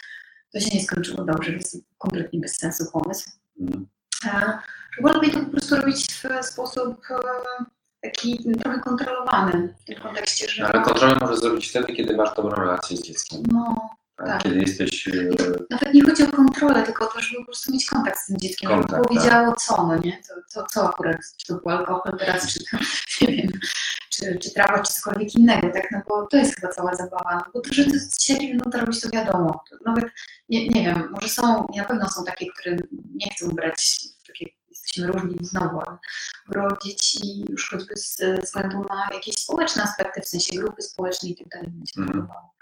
To 0.54 0.60
się 0.60 0.78
nie 0.78 0.84
skończyło 0.84 1.24
dobrze, 1.24 1.52
więc 1.52 1.78
kompletnie 1.98 2.40
bez 2.40 2.58
sensu 2.58 2.92
pomysł. 2.92 3.30
Mhm. 3.60 3.88
Chyba 4.96 5.12
lepiej 5.12 5.32
to 5.32 5.40
po 5.40 5.52
prostu 5.52 5.76
robić 5.76 6.08
w 6.14 6.46
sposób 6.46 7.02
e, 7.10 7.16
taki 8.02 8.54
trochę 8.62 8.80
kontrolowany, 8.80 9.76
w 9.82 9.84
tym 9.86 10.02
kontekście, 10.02 10.50
że 10.50 10.64
No, 10.64 10.70
ale 10.70 10.84
kontrolę 10.84 11.18
możesz 11.22 11.40
zrobić 11.40 11.70
wtedy, 11.70 11.94
kiedy 11.94 12.16
masz 12.16 12.36
dobrą 12.36 12.56
relację 12.56 12.98
z 12.98 13.02
dzieckiem. 13.04 13.44
no, 13.52 13.90
Tak? 14.18 14.28
Tak. 14.28 14.44
Kiedy 14.44 14.60
jesteś. 14.60 15.08
e, 15.08 15.12
nawet 15.70 15.94
nie 15.94 16.04
chodzi 16.04 16.24
o 16.24 16.32
kontrolę, 16.32 16.84
tylko 16.84 17.06
o 17.10 17.14
to, 17.14 17.22
żeby 17.22 17.40
po 17.40 17.46
prostu 17.46 17.72
mieć 17.74 17.86
kontakt 17.86 18.20
z 18.20 18.26
tym 18.26 18.38
dzieckiem, 18.38 18.70
żeby 18.70 18.82
Kontakt, 18.82 19.04
było 19.04 19.16
tak. 19.16 19.24
wiedziało 19.24 19.56
co, 19.56 19.88
no 19.88 19.98
nie, 19.98 20.22
to, 20.28 20.34
to, 20.54 20.68
co 20.68 20.90
akurat, 20.90 21.18
czy 21.38 21.48
to 21.48 21.54
był 21.56 21.70
alkohol 21.70 22.18
teraz, 22.20 22.54
czy 22.54 22.60
to, 22.60 22.78
nie 23.22 23.28
wiem, 23.28 23.52
czy, 24.10 24.38
czy 24.42 24.54
trawa, 24.54 24.84
czy 24.84 24.94
cokolwiek 24.94 25.36
innego, 25.36 25.70
tak, 25.74 25.88
no 25.92 26.02
bo 26.08 26.28
to 26.28 26.38
jest 26.38 26.56
chyba 26.56 26.74
cała 26.74 26.96
zabawa, 26.96 27.36
no 27.46 27.52
bo 27.54 27.62
to, 27.62 27.74
że 27.74 27.84
to 27.86 27.92
będą 28.40 28.72
to 28.72 28.78
robić, 28.80 29.02
to 29.02 29.10
wiadomo, 29.10 29.64
nawet, 29.86 30.06
nie, 30.50 30.68
nie 30.68 30.86
wiem, 30.86 31.10
może 31.12 31.30
są, 31.30 31.68
na 31.78 31.84
pewno 31.84 32.10
są 32.10 32.24
takie, 32.26 32.46
które 32.52 32.76
nie 33.16 33.30
chcą 33.36 33.50
brać, 33.50 34.00
takie, 34.28 34.46
jesteśmy 34.98 35.20
różni 35.20 35.46
znowu, 35.46 35.82
ale 35.88 35.98
gro 36.48 36.78
dzieci 36.84 37.46
już 37.50 37.70
choćby 37.70 37.94
ze 37.96 38.38
względu 38.38 38.86
na 38.90 39.08
jakieś 39.14 39.36
społeczne 39.36 39.84
aspekty, 39.84 40.22
w 40.22 40.28
sensie 40.28 40.60
grupy 40.60 40.82
społeczne 40.82 41.30
i 41.30 41.36
tak 41.36 41.48
dalej, 41.48 41.70
będzie 41.70 41.94
próbowało. 41.94 42.58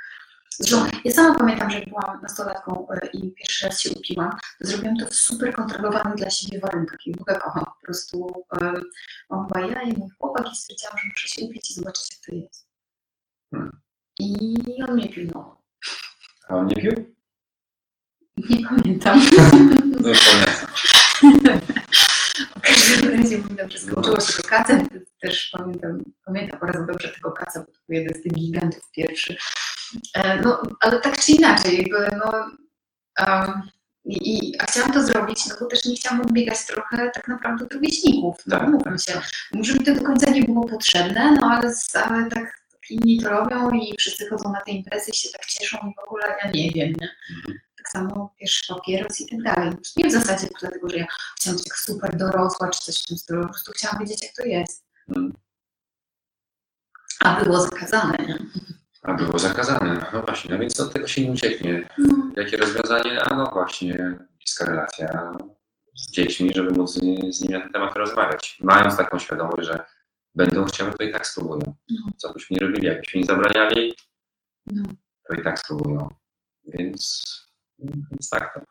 Zresztą 0.49 0.85
ja 1.05 1.11
sama 1.11 1.39
pamiętam, 1.39 1.69
że 1.69 1.79
jak 1.79 1.89
byłam 1.89 2.21
nastolatką 2.21 2.87
e, 2.89 3.07
i 3.07 3.31
pierwszy 3.31 3.67
raz 3.67 3.79
się 3.81 3.89
upiłam, 3.89 4.31
to 4.59 4.67
zrobiłam 4.67 4.97
to 4.97 5.05
w 5.05 5.15
super 5.15 5.53
kontrolowanych 5.53 6.15
dla 6.15 6.29
siebie 6.29 6.59
warunkach 6.59 7.07
i 7.07 7.13
w 7.13 7.21
ogóle 7.21 7.39
kocham. 7.39 7.65
Po 7.65 7.85
prostu 7.85 8.45
um, 8.61 8.83
mam 9.29 9.47
chyba 9.47 9.67
ja 9.67 9.81
i 9.81 9.97
mój 9.97 10.09
chłopak 10.19 10.51
i 10.51 10.55
stwierdziłam, 10.55 10.97
że 10.97 11.07
muszę 11.09 11.27
się 11.27 11.45
upić 11.45 11.71
i 11.71 11.73
zobaczyć 11.73 12.11
jak 12.11 12.19
to 12.25 12.35
jest. 12.35 12.67
Hmm. 13.51 13.81
I 14.19 14.83
on 14.87 14.95
mnie 14.95 15.09
pilnował. 15.09 15.55
A 16.47 16.55
on 16.55 16.67
nie 16.67 16.75
pił? 16.75 17.15
Nie 18.37 18.67
pamiętam. 18.69 19.21
No, 20.01 20.11
pamiętam. 21.21 21.59
Pamiętam, 23.47 23.69
że 23.69 23.77
skończyło 23.79 24.19
się 24.19 24.33
to 24.33 24.47
kacem. 24.47 24.87
Też 25.21 25.51
pamiętam, 25.57 26.03
pamiętam 26.25 26.59
bardzo 26.59 26.85
dobrze 26.85 27.09
tego 27.09 27.31
kaca, 27.31 27.59
bo 27.59 27.65
to 27.65 27.79
był 27.89 27.97
jeden 27.97 28.19
z 28.19 28.23
tych 28.23 28.33
gigantów 28.33 28.91
pierwszy. 28.91 29.37
E, 30.13 30.41
No, 30.41 30.61
ale 30.79 30.99
tak 30.99 31.19
czy 31.19 31.31
inaczej, 31.31 31.77
jakby 31.77 32.17
no... 32.17 32.31
Um, 33.27 33.61
i, 34.05 34.53
a 34.59 34.65
chciałam 34.65 34.91
to 34.93 35.03
zrobić, 35.03 35.47
no 35.47 35.55
bo 35.59 35.65
też 35.65 35.85
nie 35.85 35.95
chciałam 35.95 36.21
odbiegać 36.21 36.65
trochę 36.65 37.11
tak 37.13 37.27
naprawdę 37.27 37.65
od 37.65 37.73
rówieśników. 37.73 38.35
No, 38.47 38.59
Tak, 38.59 38.69
mówmy 38.69 38.99
się. 38.99 39.21
Może 39.53 39.73
mi 39.73 39.79
to 39.79 39.95
do 39.95 40.01
końca 40.03 40.31
nie 40.31 40.43
było 40.43 40.65
potrzebne, 40.69 41.31
no 41.31 41.47
ale, 41.51 41.73
ale 41.93 42.29
tak, 42.29 42.59
tak 42.71 42.89
inni 42.89 43.19
to 43.19 43.29
robią 43.29 43.71
i 43.71 43.95
wszyscy 43.97 44.29
chodzą 44.29 44.51
na 44.51 44.61
te 44.61 44.71
imprezy 44.71 45.11
i 45.11 45.15
się 45.15 45.29
tak 45.29 45.45
cieszą 45.45 45.77
i 45.77 45.93
w 45.95 46.03
ogóle 46.07 46.23
ja 46.43 46.51
nie 46.51 46.71
wiem, 46.71 46.93
nie? 47.01 47.09
Tak 47.85 47.91
samo 47.91 48.33
pierwszy 48.39 48.73
papieros 48.73 49.21
i 49.21 49.27
tak 49.29 49.55
dalej. 49.55 49.71
Nie 49.97 50.07
w 50.09 50.11
zasadzie 50.11 50.47
dlatego, 50.59 50.89
że 50.89 50.97
ja 50.97 51.05
chciałam 51.37 51.57
być 51.57 51.67
tak 51.69 51.77
super 51.77 52.17
dorosła 52.17 52.69
czy 52.69 52.79
coś 52.79 53.03
w 53.03 53.05
tym 53.05 53.17
stylu, 53.17 53.41
po 53.41 53.49
prostu 53.49 53.71
chciałam 53.71 53.99
wiedzieć, 53.99 54.23
jak 54.23 54.33
to 54.33 54.45
jest. 54.45 54.85
Mm. 55.15 55.33
A 57.19 57.43
było 57.43 57.61
zakazane, 57.61 58.17
nie? 58.27 58.37
A 59.01 59.13
było 59.13 59.39
zakazane. 59.39 60.05
No 60.13 60.21
właśnie, 60.21 60.51
no 60.51 60.59
więc 60.59 60.79
od 60.79 60.93
tego 60.93 61.07
się 61.07 61.21
nie 61.25 61.31
ucieknie. 61.31 61.89
No, 61.97 62.31
Jakie 62.35 62.57
rozwiązanie? 62.57 63.23
A 63.23 63.35
no 63.35 63.49
właśnie, 63.53 64.17
bliska 64.37 64.65
relacja 64.65 65.33
z 65.95 66.11
dziećmi, 66.11 66.51
żeby 66.55 66.71
móc 66.71 66.93
z 66.93 67.01
nimi, 67.01 67.33
z 67.33 67.41
nimi 67.41 67.53
na 67.53 67.61
ten 67.61 67.71
temat 67.71 67.95
rozmawiać. 67.95 68.57
Mając 68.61 68.97
taką 68.97 69.19
świadomość, 69.19 69.67
że 69.67 69.85
będą 70.35 70.65
chciały, 70.65 70.91
to 70.93 71.03
i 71.03 71.11
tak 71.11 71.27
spróbują. 71.27 71.75
No. 71.89 72.11
Co 72.17 72.33
byśmy 72.33 72.57
nie 72.57 72.67
robili, 72.67 72.87
jakbyśmy 72.87 73.19
nie 73.19 73.25
zabraniali, 73.25 73.95
no. 74.65 74.83
to 75.27 75.35
i 75.35 75.43
tak 75.43 75.59
spróbują. 75.59 76.09
Więc, 76.67 77.44
więc 77.79 78.29
tak 78.29 78.53
to. 78.53 78.61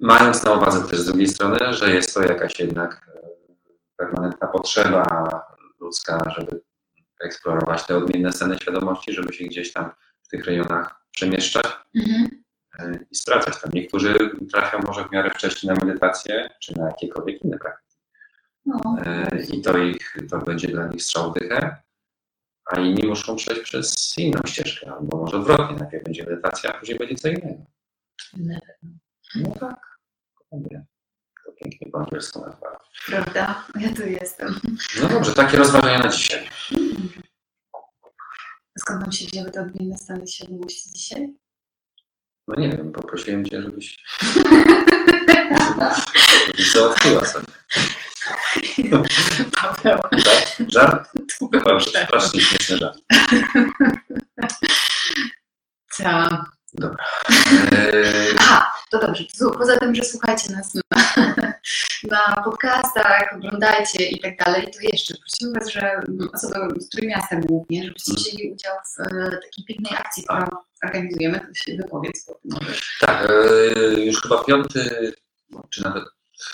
Mając 0.00 0.42
na 0.44 0.52
uwadze 0.52 0.88
też 0.88 1.00
z 1.00 1.04
drugiej 1.06 1.28
strony, 1.28 1.72
że 1.74 1.94
jest 1.94 2.14
to 2.14 2.22
jakaś 2.22 2.60
jednak 2.60 3.08
e, 3.14 3.20
permanentna 3.96 4.46
potrzeba 4.48 5.04
ludzka, 5.80 6.30
żeby 6.36 6.60
eksplorować 7.20 7.86
te 7.86 7.96
odmienne 7.96 8.32
sceny 8.32 8.58
świadomości, 8.58 9.12
żeby 9.12 9.32
się 9.32 9.44
gdzieś 9.44 9.72
tam 9.72 9.90
w 10.22 10.28
tych 10.28 10.44
rejonach 10.44 11.04
przemieszczać 11.10 11.66
Mhm. 11.96 12.42
e, 12.78 12.98
i 13.10 13.14
sprawdzać 13.14 13.60
tam. 13.60 13.70
Niektórzy 13.74 14.30
trafią 14.52 14.78
może 14.86 15.04
w 15.04 15.12
miarę 15.12 15.30
wcześniej 15.30 15.74
na 15.74 15.84
medytację, 15.86 16.50
czy 16.60 16.78
na 16.78 16.86
jakiekolwiek 16.86 17.42
inne 17.44 17.58
praktyki. 17.58 17.96
No. 18.66 18.80
E, 19.06 19.28
I 19.52 19.62
to, 19.62 19.78
ich, 19.78 20.16
to 20.30 20.38
będzie 20.38 20.68
dla 20.68 20.86
nich 20.86 21.02
strzał 21.02 21.32
dychę, 21.32 21.76
a 22.64 22.80
inni 22.80 23.08
muszą 23.08 23.36
przejść 23.36 23.62
przez 23.62 24.18
inną 24.18 24.40
ścieżkę, 24.46 24.92
albo 24.92 25.16
może 25.16 25.36
odwrotnie, 25.36 25.76
najpierw 25.76 26.04
będzie 26.04 26.24
medytacja, 26.24 26.72
a 26.74 26.78
później 26.78 26.98
będzie 26.98 27.14
co 27.14 27.28
innego. 27.28 27.64
No 29.34 29.54
tak, 29.60 29.98
mówię. 30.52 30.84
To 31.46 31.52
pięknie 31.52 31.90
po 31.90 31.98
angielsku 31.98 32.40
nazwałem. 32.40 32.78
Prawda? 33.06 33.64
Ja 33.80 33.92
tu 33.96 34.02
jestem. 34.02 34.60
No 35.02 35.08
dobrze, 35.08 35.34
takie 35.34 35.56
rozważania 35.56 35.98
na 35.98 36.08
dzisiaj. 36.08 36.48
Skąd 38.78 39.00
nam 39.00 39.12
się 39.12 39.26
wzięły 39.26 39.50
te 39.50 39.60
odmienne 39.60 39.98
stany 39.98 40.26
świadomości 40.26 40.92
dzisiaj? 40.92 41.34
No 42.48 42.54
nie 42.60 42.68
wiem, 42.68 42.92
poprosiłem 42.92 43.44
Cię, 43.44 43.62
żebyś, 43.62 44.04
załatwiła 46.72 47.24
sobie. 47.24 47.46
Paweł. 49.60 49.98
Tak? 50.00 50.56
Żart? 50.68 51.10
Chyba 51.52 51.80
strasznie 51.80 52.40
śmieszny 52.40 52.76
żart. 52.76 52.98
Ta. 55.98 56.44
Eee, 56.80 58.34
Aha, 58.40 58.72
to 58.90 58.98
dobrze. 58.98 59.24
Poza 59.58 59.76
tym, 59.76 59.94
że 59.94 60.04
słuchajcie 60.04 60.52
nas 60.52 60.74
na, 60.74 60.82
na 62.10 62.42
podcastach, 62.44 63.34
oglądajcie 63.36 64.08
i 64.08 64.20
tak 64.20 64.36
dalej, 64.44 64.70
to 64.70 64.78
jeszcze 64.82 65.14
prosimy 65.14 65.60
Was, 65.60 65.68
że 65.68 66.00
osoby 66.32 66.80
z 66.80 66.88
Trójmiasta 66.88 67.36
głównie, 67.36 67.84
żebyście 67.84 68.12
wzięli 68.12 68.52
udział 68.52 68.76
w 68.96 69.00
e, 69.00 69.30
takiej 69.30 69.64
pięknej 69.64 69.98
akcji, 69.98 70.24
którą 70.24 70.46
organizujemy, 70.84 71.40
to 71.40 71.54
się 71.54 71.76
wypowiedz 71.76 72.30
możesz. 72.44 72.98
Tak, 73.00 73.30
e, 73.30 74.04
już 74.04 74.22
chyba 74.22 74.44
piąty, 74.44 75.12
czy 75.70 75.82
nawet 75.82 76.04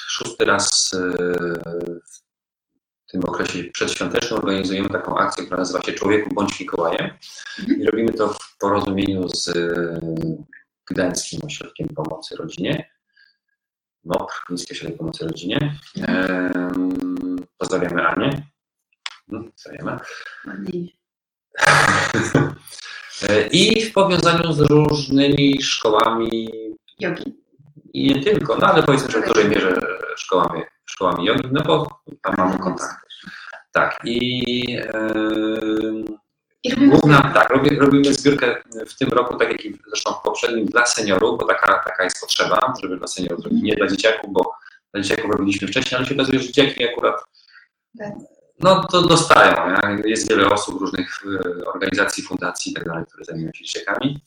szósty 0.09 0.45
raz 0.45 0.95
e, 0.95 1.13
w 3.09 3.11
tym 3.12 3.25
okresie 3.25 3.65
przedświątecznym 3.65 4.38
organizujemy 4.38 4.88
taką 4.88 5.19
akcję, 5.19 5.45
która 5.45 5.59
nazywa 5.59 5.83
się 5.83 5.93
Człowieku 5.93 6.35
bądź 6.35 6.61
Mikołajem. 6.61 7.11
I 7.79 7.85
robimy 7.85 8.12
to 8.12 8.29
w 8.29 8.59
porozumieniu 8.59 9.29
z 9.29 9.49
e, 9.49 10.00
Gdańskim 10.91 11.41
Ośrodkiem 11.47 11.88
Pomocy 11.88 12.37
Rodzinie. 12.37 12.91
MOP, 14.05 14.31
Gdański 14.47 14.73
Ośrodek 14.73 14.99
Pomocy 14.99 15.27
Rodzinie. 15.27 15.79
Em, 15.97 17.47
Pozdrawiamy 17.59 18.07
Anię. 18.07 18.43
Mm, 19.33 19.53
Pozdrawiamy. 19.53 19.99
E, 23.28 23.47
I 23.47 23.82
w 23.82 23.93
powiązaniu 23.93 24.52
z 24.52 24.61
różnymi 24.61 25.63
szkołami 25.63 26.50
Jogi. 26.99 27.35
i 27.93 28.15
nie 28.15 28.23
tylko, 28.23 28.56
no 28.56 28.67
ale 28.67 28.82
powiedzmy, 28.82 29.11
że 29.11 29.21
w 29.23 29.28
dużej 29.28 29.49
mierze 29.49 29.80
szkołami, 30.17 30.63
szkołami 30.85 31.25
jogi, 31.25 31.49
no 31.52 31.63
bo 31.63 32.00
tam 32.23 32.35
mamy 32.39 32.59
kontakt. 32.59 33.07
Tak, 33.78 34.00
i 34.04 34.78
em, 34.95 36.04
I 36.64 36.71
robimy 36.71 36.91
główna, 36.93 37.32
tak, 37.34 37.50
robi, 37.50 37.78
robimy 37.78 38.14
zbiórkę 38.14 38.56
w 38.86 38.99
tym 38.99 39.08
roku, 39.08 39.36
tak 39.36 39.49
jak 39.49 39.64
i 39.64 39.78
zresztą 39.88 40.12
w 40.12 40.23
poprzednim, 40.23 40.67
dla 40.67 40.86
seniorów, 40.86 41.41
bo 41.41 41.47
taka, 41.47 41.82
taka 41.84 42.04
jest 42.04 42.21
potrzeba, 42.21 42.75
żeby 42.82 42.97
dla 42.97 43.06
seniorów 43.06 43.41
zrobić, 43.41 43.62
nie 43.62 43.75
dla 43.76 43.86
dzieciaków, 43.86 44.32
bo 44.32 44.52
dla 44.93 45.02
dzieciaków 45.02 45.30
robiliśmy 45.30 45.69
wcześniej, 45.69 45.99
ale 45.99 46.06
się 46.06 46.14
okazuje, 46.14 46.38
że 46.38 46.47
dzieciaki 46.47 46.88
akurat 46.88 47.25
Tak. 47.99 48.12
no 48.60 48.84
to 48.84 49.02
dostają. 49.02 49.52
Ja? 49.52 49.99
Jest 50.04 50.28
wiele 50.30 50.47
osób, 50.50 50.80
różnych 50.80 51.23
e, 51.26 51.64
organizacji, 51.64 52.23
fundacji 52.25 52.73
i 52.73 52.75
tak 52.75 52.84
dalej, 52.84 53.04
które 53.06 53.25
zajmują 53.25 53.50
się 53.54 53.64
dzieciakami. 53.64 54.21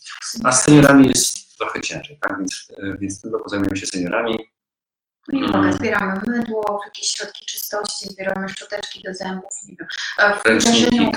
A 0.43 0.51
z 0.51 0.63
seniorami 0.63 1.07
jest 1.07 1.57
trochę 1.57 1.81
ciężej, 1.81 2.17
tak? 2.21 2.37
Więc, 2.37 2.67
e, 2.77 2.97
więc 2.97 3.25
roku 3.25 3.49
zajmujemy 3.49 3.77
się 3.77 3.85
seniorami. 3.85 4.37
No 5.27 5.39
i 5.39 5.43
uwaga, 5.49 5.71
zbieramy 5.71 6.21
mydło, 6.27 6.81
jakieś 6.85 7.07
środki 7.07 7.45
czystości, 7.45 8.09
zbieramy 8.09 8.49
szczoteczki 8.49 9.03
do 9.03 9.13
zębów, 9.13 9.49
nie 9.67 9.75
wiem. 9.75 9.87
E, 10.19 10.33
W 10.39 10.43
wydarzeniu, 10.43 11.11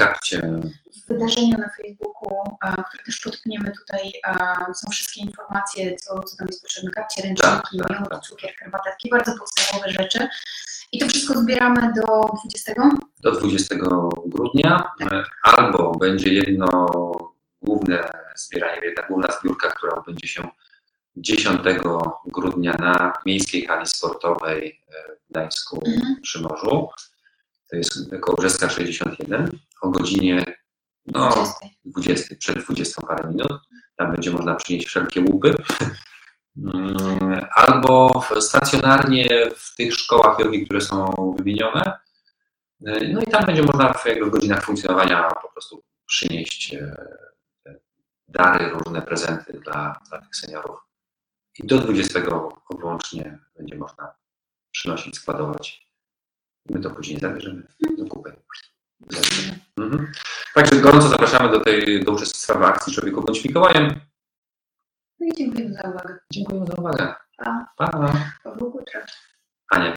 w 1.05 1.09
wydarzeniu 1.09 1.59
na 1.59 1.69
Facebooku, 1.77 2.57
e, 2.65 2.73
które 2.89 3.05
też 3.05 3.21
podpniemy 3.21 3.73
tutaj, 3.73 4.13
e, 4.27 4.35
są 4.75 4.91
wszystkie 4.91 5.21
informacje, 5.21 5.97
co, 5.97 6.23
co 6.23 6.37
tam 6.37 6.47
jest 6.47 6.63
potrzebne, 6.63 6.91
kapcie, 6.91 7.23
ręczniki, 7.23 7.51
Tak, 7.79 7.89
tak, 7.89 8.01
miód, 8.01 8.09
tak. 8.11 8.21
cukier, 8.21 8.55
herbata, 8.59 8.91
takie 8.91 9.09
bardzo 9.09 9.33
podstawowe 9.39 9.91
rzeczy. 9.93 10.29
I 10.93 10.99
to 10.99 11.07
wszystko 11.09 11.35
zbieramy 11.41 11.93
do 11.93 12.23
20. 12.45 12.73
Do 13.21 13.31
20 13.31 13.75
grudnia. 14.27 14.91
E, 15.13 15.23
Albo 15.43 15.93
będzie 15.93 16.35
jedno 16.35 16.67
główne 17.63 18.11
zbieranie, 18.37 18.81
jedna 18.83 19.03
główna 19.03 19.29
zbiórka, 19.41 19.71
która 19.71 19.93
odbędzie 19.95 20.29
się 20.29 20.49
10 21.17 21.61
grudnia 22.27 22.73
na 22.79 23.13
miejskiej 23.27 23.67
hali 23.67 23.87
sportowej 23.87 24.81
e, 24.89 25.17
w 25.17 25.31
Gdańsku 25.31 25.83
Mhm. 25.87 26.17
przy 26.23 26.41
morzu. 26.41 26.89
To 27.71 27.77
jest 27.77 27.99
koło 28.21 28.37
Brzeska 28.37 28.69
61 28.69 29.59
o 29.83 29.89
godzinie 29.91 30.45
no, 31.07 31.29
20. 31.31 31.55
20, 31.85 32.35
przed 32.39 32.59
20 32.65 33.03
parę 33.07 33.29
minut. 33.29 33.53
Tam 33.97 34.13
będzie 34.13 34.31
można 34.31 34.55
przynieść 34.55 34.87
wszelkie 34.87 35.21
łupy. 35.21 35.55
Mm, 36.57 37.47
Albo 37.55 38.21
w- 38.31 38.43
stacjonarnie 38.43 39.51
w 39.57 39.77
tych 39.77 39.95
szkołach 39.95 40.39
jogi, 40.39 40.65
które 40.65 40.81
są 40.81 41.15
wymienione. 41.39 41.99
Y, 42.89 43.11
No 43.13 43.21
i 43.23 43.27
tam 43.27 43.47
będzie 43.47 43.63
można 43.63 43.93
w 43.93 44.07
jakby 44.07 44.31
godzinach 44.31 44.65
funkcjonowania 44.65 45.29
po 45.43 45.49
prostu 45.53 45.83
przynieść 46.07 46.75
e, 46.75 46.97
dary, 48.29 48.69
różne 48.71 49.03
prezenty 49.03 49.53
dla, 49.65 50.01
dla 50.09 50.19
tych 50.21 50.37
seniorów. 50.37 50.79
I 51.59 51.67
do 51.67 51.79
20 51.79 52.21
włącznie 52.71 53.39
będzie 53.57 53.77
można 53.77 54.15
przynosić, 54.71 55.17
składować. 55.17 55.91
My 56.67 56.81
to 56.81 56.91
później 56.91 57.19
zabierzemy 57.19 57.67
do 57.99 58.07
kupy. 58.07 58.37
Mhm. 59.77 60.13
Także 60.55 60.81
gorąco 60.81 61.09
zapraszamy 61.09 61.53
do, 61.53 61.61
tej, 61.61 62.05
do 62.05 62.13
uczestnictwa 62.13 62.59
w 62.59 62.63
akcji 62.63 62.93
Człowieku 62.93 63.23
bądź 63.23 63.45
Mikołajem. 63.45 64.01
No 65.21 65.27
i 65.27 65.33
dziękujemy 65.37 65.75
za 65.75 65.89
uwagę. 65.91 66.19
Dziękuję 66.33 66.65
za 66.67 66.75
uwagę. 66.75 67.15
Pa. 67.37 67.67
Pa. 67.77 68.13
Paweł 68.45 68.73
Kutra. 68.73 69.07
Ania. 69.71 69.97